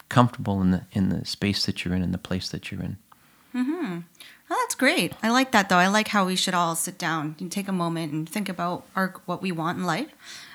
comfortable 0.09 0.61
in 0.61 0.71
the 0.71 0.83
in 0.93 1.09
the 1.09 1.25
space 1.25 1.67
that 1.67 1.85
you're 1.85 1.95
in 1.95 2.03
and 2.03 2.15
the 2.15 2.19
place 2.19 2.49
that 2.51 2.71
you're 2.71 2.83
in 2.83 2.97
mm-hmm. 3.55 3.99
Oh, 4.51 4.57
that's 4.63 4.75
great. 4.75 5.13
I 5.23 5.31
like 5.31 5.51
that 5.53 5.69
though. 5.69 5.77
I 5.77 5.89
like 5.89 6.09
how 6.09 6.25
we 6.25 6.37
should 6.37 6.55
all 6.55 6.75
sit 6.75 6.99
down 6.99 7.37
and 7.39 7.53
take 7.53 7.69
a 7.69 7.73
moment 7.73 8.13
and 8.13 8.29
think 8.29 8.49
about 8.49 8.85
our 8.97 9.15
what 9.27 9.43
we 9.43 9.53
want 9.53 9.79
in 9.79 9.85
life. 9.85 10.09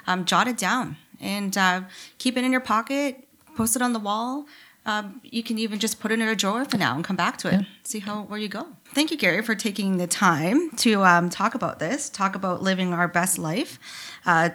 Um, 0.07 0.25
jot 0.25 0.47
it 0.47 0.57
down 0.57 0.97
and 1.21 1.55
uh, 1.57 1.81
keep 2.17 2.35
it 2.37 2.43
in 2.43 2.51
your 2.51 2.61
pocket. 2.61 3.27
Post 3.55 3.75
it 3.75 3.81
on 3.81 3.93
the 3.93 3.99
wall. 3.99 4.45
Um, 4.85 5.21
you 5.23 5.43
can 5.43 5.57
even 5.59 5.79
just 5.79 5.99
put 6.01 6.11
it 6.11 6.19
in 6.19 6.27
a 6.27 6.35
drawer 6.35 6.65
for 6.65 6.77
now 6.77 6.95
and 6.95 7.05
come 7.05 7.15
back 7.15 7.37
to 7.37 7.47
it. 7.47 7.53
Yeah. 7.53 7.61
See 7.83 7.99
how 7.99 8.23
where 8.23 8.39
you 8.39 8.49
go. 8.49 8.67
Thank 8.93 9.11
you, 9.11 9.17
Gary, 9.17 9.41
for 9.41 9.55
taking 9.55 9.97
the 9.97 10.07
time 10.07 10.71
to 10.77 11.03
um, 11.05 11.29
talk 11.29 11.55
about 11.55 11.79
this. 11.79 12.09
Talk 12.09 12.35
about 12.35 12.61
living 12.61 12.93
our 12.93 13.07
best 13.07 13.37
life. 13.37 13.79
Uh, 14.25 14.49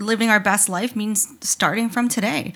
living 0.00 0.28
our 0.30 0.40
best 0.40 0.68
life 0.68 0.96
means 0.96 1.28
starting 1.42 1.88
from 1.88 2.08
today, 2.08 2.52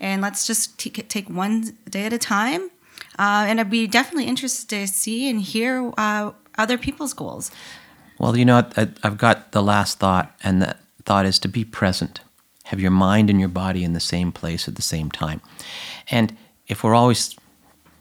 and 0.00 0.20
let's 0.20 0.46
just 0.46 0.78
t- 0.78 0.90
take 0.90 1.30
one 1.30 1.76
day 1.88 2.04
at 2.04 2.12
a 2.12 2.18
time 2.18 2.70
uh, 3.18 3.46
and 3.48 3.60
I'd 3.60 3.70
be 3.70 3.86
definitely 3.86 4.26
interested 4.26 4.68
to 4.68 4.86
see 4.86 5.28
and 5.28 5.40
hear 5.40 5.92
uh, 5.96 6.32
other 6.58 6.78
people's 6.78 7.12
goals. 7.12 7.50
Well, 8.18 8.36
you 8.36 8.44
know, 8.44 8.66
I, 8.76 8.88
I've 9.02 9.18
got 9.18 9.52
the 9.52 9.62
last 9.62 9.98
thought, 9.98 10.34
and 10.42 10.62
that 10.62 10.78
thought 11.04 11.26
is 11.26 11.38
to 11.40 11.48
be 11.48 11.64
present. 11.64 12.20
Have 12.64 12.80
your 12.80 12.90
mind 12.90 13.28
and 13.28 13.40
your 13.40 13.48
body 13.48 13.84
in 13.84 13.92
the 13.92 14.00
same 14.00 14.32
place 14.32 14.68
at 14.68 14.76
the 14.76 14.82
same 14.82 15.10
time. 15.10 15.40
And 16.10 16.36
if 16.68 16.84
we're 16.84 16.94
always, 16.94 17.34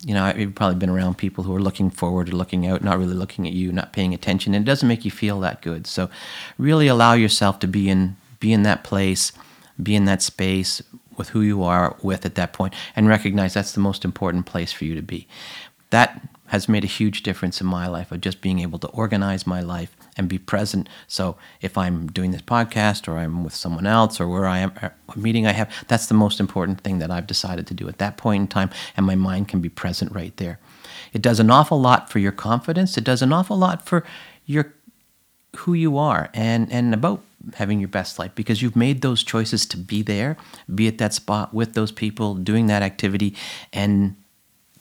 you 0.06 0.14
know, 0.14 0.32
you've 0.36 0.56
probably 0.56 0.78
been 0.78 0.90
around 0.90 1.18
people 1.18 1.44
who 1.44 1.56
are 1.56 1.62
looking 1.62 1.90
forward 1.90 2.30
or 2.30 2.34
looking 2.34 2.68
out, 2.68 2.84
not 2.84 3.00
really 3.00 3.16
looking 3.16 3.48
at 3.48 3.54
you, 3.54 3.72
not 3.72 3.94
paying 3.94 4.14
attention, 4.14 4.54
and 4.54 4.66
it 4.66 4.70
doesn't 4.70 4.88
make 4.88 5.04
you 5.04 5.12
feel 5.12 5.40
that 5.40 5.62
good. 5.62 5.88
So, 5.88 6.10
really 6.58 6.88
allow 6.88 7.14
yourself 7.14 7.60
to 7.60 7.68
be 7.68 7.90
in 7.90 8.16
be 8.40 8.54
in 8.54 8.64
that 8.64 8.84
place, 8.84 9.32
be 9.82 9.96
in 9.96 10.06
that 10.06 10.22
space, 10.22 10.82
with 11.18 11.30
who 11.30 11.42
you 11.42 11.64
are 11.64 11.96
with 12.02 12.26
at 12.26 12.36
that 12.36 12.54
point 12.54 12.74
and 12.96 13.08
recognize 13.08 13.54
that's 13.54 13.74
the 13.74 13.80
most 13.80 14.06
important 14.06 14.46
place 14.46 14.72
for 14.72 14.86
you 14.86 14.96
to 14.96 15.02
be. 15.02 15.28
That 15.90 16.22
has 16.48 16.68
made 16.68 16.84
a 16.84 16.88
huge 16.88 17.24
difference 17.24 17.62
in 17.62 17.68
my 17.68 17.88
life 17.88 18.12
of 18.12 18.20
just 18.20 18.42
being 18.42 18.60
able 18.60 18.78
to 18.80 18.88
organize 18.90 19.48
my 19.48 19.62
life 19.62 19.96
and 20.18 20.28
be 20.28 20.38
present. 20.38 20.90
So 21.08 21.38
if 21.62 21.78
I'm 21.78 22.08
doing 22.08 22.32
this 22.32 22.42
podcast 22.42 23.08
or 23.08 23.18
I'm 23.18 23.44
with 23.44 23.56
someone 23.56 23.88
else 23.88 24.20
or 24.20 24.28
where 24.28 24.46
I 24.46 24.60
am, 24.60 24.74
uh, 24.82 24.90
a 25.16 25.18
meeting 25.18 25.48
I 25.48 25.54
have, 25.54 25.72
that's 25.88 26.08
the 26.08 26.14
most 26.14 26.42
important 26.42 26.82
thing 26.82 27.00
that 27.00 27.10
I've 27.10 27.28
decided 27.28 27.68
to 27.68 27.74
do 27.74 27.88
at 27.88 28.00
that 28.00 28.18
point 28.18 28.42
in 28.42 28.48
time, 28.48 28.70
and 28.98 29.06
my 29.06 29.16
mind 29.16 29.48
can 29.48 29.62
be 29.62 29.70
present 29.70 30.14
right 30.14 30.36
there. 30.38 30.60
It 31.14 31.22
does 31.22 31.40
an 31.40 31.50
awful 31.50 31.80
lot 31.80 32.10
for 32.10 32.20
your 32.20 32.34
confidence. 32.34 32.98
It 32.98 33.06
does 33.06 33.22
an 33.22 33.32
awful 33.32 33.58
lot 33.58 33.86
for 33.86 34.04
your 34.46 34.74
who 35.58 35.74
you 35.74 35.98
are 35.98 36.30
and 36.34 36.72
and 36.72 36.94
about 36.94 37.22
having 37.56 37.80
your 37.80 37.90
best 37.90 38.20
life 38.20 38.32
because 38.36 38.62
you've 38.62 38.76
made 38.76 39.02
those 39.02 39.24
choices 39.24 39.66
to 39.68 39.78
be 39.78 40.02
there, 40.02 40.38
be 40.74 40.88
at 40.88 40.98
that 40.98 41.14
spot 41.14 41.54
with 41.54 41.74
those 41.74 41.92
people, 41.92 42.36
doing 42.36 42.68
that 42.68 42.82
activity, 42.82 43.36
and 43.74 44.16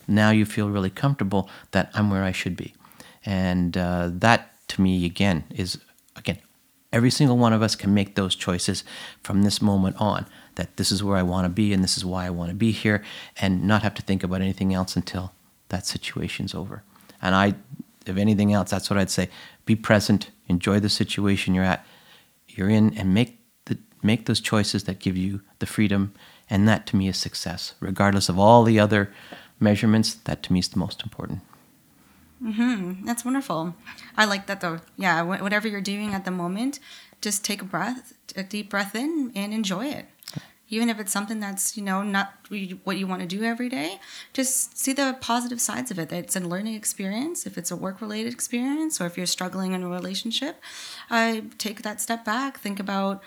now 0.06 0.30
you 0.30 0.44
feel 0.44 0.70
really 0.70 0.90
comfortable 0.90 1.48
that 1.70 1.90
I'm 1.94 2.10
where 2.10 2.24
I 2.24 2.32
should 2.32 2.56
be. 2.56 2.74
And 3.24 3.76
uh, 3.76 4.10
that 4.12 4.52
to 4.68 4.80
me, 4.80 5.04
again, 5.04 5.44
is 5.50 5.78
again, 6.16 6.38
every 6.92 7.10
single 7.10 7.38
one 7.38 7.52
of 7.52 7.62
us 7.62 7.76
can 7.76 7.94
make 7.94 8.14
those 8.14 8.34
choices 8.34 8.84
from 9.22 9.42
this 9.42 9.62
moment 9.62 9.96
on 9.98 10.26
that 10.56 10.76
this 10.76 10.90
is 10.90 11.02
where 11.02 11.16
I 11.16 11.22
want 11.22 11.44
to 11.44 11.48
be 11.48 11.72
and 11.72 11.82
this 11.82 11.96
is 11.96 12.04
why 12.04 12.26
I 12.26 12.30
want 12.30 12.50
to 12.50 12.54
be 12.54 12.72
here 12.72 13.02
and 13.40 13.64
not 13.64 13.82
have 13.82 13.94
to 13.94 14.02
think 14.02 14.22
about 14.22 14.40
anything 14.40 14.74
else 14.74 14.96
until 14.96 15.32
that 15.68 15.86
situation's 15.86 16.54
over. 16.54 16.82
And 17.22 17.34
I, 17.34 17.54
if 18.06 18.16
anything 18.16 18.52
else, 18.52 18.70
that's 18.70 18.90
what 18.90 18.98
I'd 18.98 19.10
say 19.10 19.28
be 19.64 19.76
present, 19.76 20.30
enjoy 20.48 20.80
the 20.80 20.88
situation 20.88 21.54
you're 21.54 21.64
at, 21.64 21.86
you're 22.56 22.68
in, 22.68 22.96
and 22.96 23.14
make 23.14 23.38
the 23.66 23.78
make 24.02 24.26
those 24.26 24.40
choices 24.40 24.84
that 24.84 24.98
give 24.98 25.16
you 25.16 25.40
the 25.58 25.66
freedom. 25.66 26.12
And 26.48 26.68
that 26.68 26.86
to 26.88 26.96
me 26.96 27.06
is 27.08 27.16
success, 27.16 27.74
regardless 27.80 28.28
of 28.28 28.38
all 28.38 28.64
the 28.64 28.80
other 28.80 29.12
measurements. 29.60 30.14
That 30.14 30.42
to 30.44 30.52
me 30.52 30.58
is 30.58 30.68
the 30.68 30.78
most 30.78 31.02
important. 31.02 31.40
Mm-hmm. 32.42 33.04
That's 33.04 33.24
wonderful. 33.24 33.74
I 34.16 34.24
like 34.24 34.46
that 34.46 34.60
though. 34.60 34.80
Yeah, 34.96 35.22
whatever 35.22 35.68
you're 35.68 35.80
doing 35.80 36.14
at 36.14 36.24
the 36.24 36.30
moment, 36.30 36.80
just 37.20 37.44
take 37.44 37.62
a 37.62 37.66
breath, 37.66 38.14
a 38.34 38.42
deep 38.42 38.70
breath 38.70 38.94
in, 38.94 39.30
and 39.34 39.52
enjoy 39.52 39.86
it 39.86 40.06
even 40.70 40.88
if 40.88 40.98
it's 40.98 41.12
something 41.12 41.40
that's 41.40 41.76
you 41.76 41.82
know 41.82 42.02
not 42.02 42.32
what 42.84 42.96
you 42.96 43.06
want 43.06 43.20
to 43.20 43.26
do 43.26 43.44
every 43.44 43.68
day 43.68 44.00
just 44.32 44.78
see 44.78 44.92
the 44.92 45.16
positive 45.20 45.60
sides 45.60 45.90
of 45.90 45.98
it. 45.98 46.12
It's 46.12 46.36
a 46.36 46.40
learning 46.40 46.74
experience 46.74 47.46
if 47.46 47.58
it's 47.58 47.70
a 47.70 47.76
work 47.76 48.00
related 48.00 48.32
experience 48.32 49.00
or 49.00 49.06
if 49.06 49.16
you're 49.16 49.26
struggling 49.26 49.72
in 49.72 49.82
a 49.82 49.88
relationship 49.88 50.60
uh, 51.10 51.40
take 51.58 51.82
that 51.82 52.00
step 52.00 52.24
back 52.24 52.58
think 52.58 52.80
about 52.80 53.22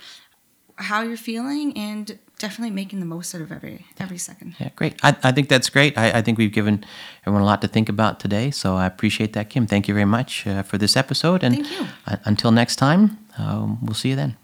how 0.77 1.01
you're 1.01 1.17
feeling 1.17 1.77
and 1.77 2.17
definitely 2.39 2.71
making 2.71 2.99
the 2.99 3.05
most 3.05 3.33
out 3.35 3.41
of 3.41 3.51
every 3.51 3.85
every 3.99 4.17
second. 4.17 4.55
Yeah 4.59 4.69
great. 4.75 4.95
I, 5.03 5.15
I 5.23 5.31
think 5.31 5.49
that's 5.49 5.69
great. 5.69 5.97
I, 5.97 6.19
I 6.19 6.21
think 6.21 6.37
we've 6.37 6.51
given 6.51 6.83
everyone 7.21 7.43
a 7.43 7.45
lot 7.45 7.61
to 7.61 7.67
think 7.67 7.89
about 7.89 8.19
today 8.19 8.51
so 8.51 8.75
i 8.75 8.85
appreciate 8.85 9.33
that 9.33 9.49
kim. 9.49 9.67
Thank 9.67 9.87
you 9.87 9.93
very 9.93 10.05
much 10.17 10.47
uh, 10.47 10.63
for 10.63 10.77
this 10.77 10.97
episode 10.97 11.43
and 11.43 11.55
thank 11.55 11.71
you. 11.71 11.87
Uh, 12.07 12.17
until 12.25 12.51
next 12.51 12.77
time 12.77 13.19
um, 13.37 13.83
we'll 13.83 13.95
see 13.95 14.09
you 14.09 14.15
then 14.15 14.37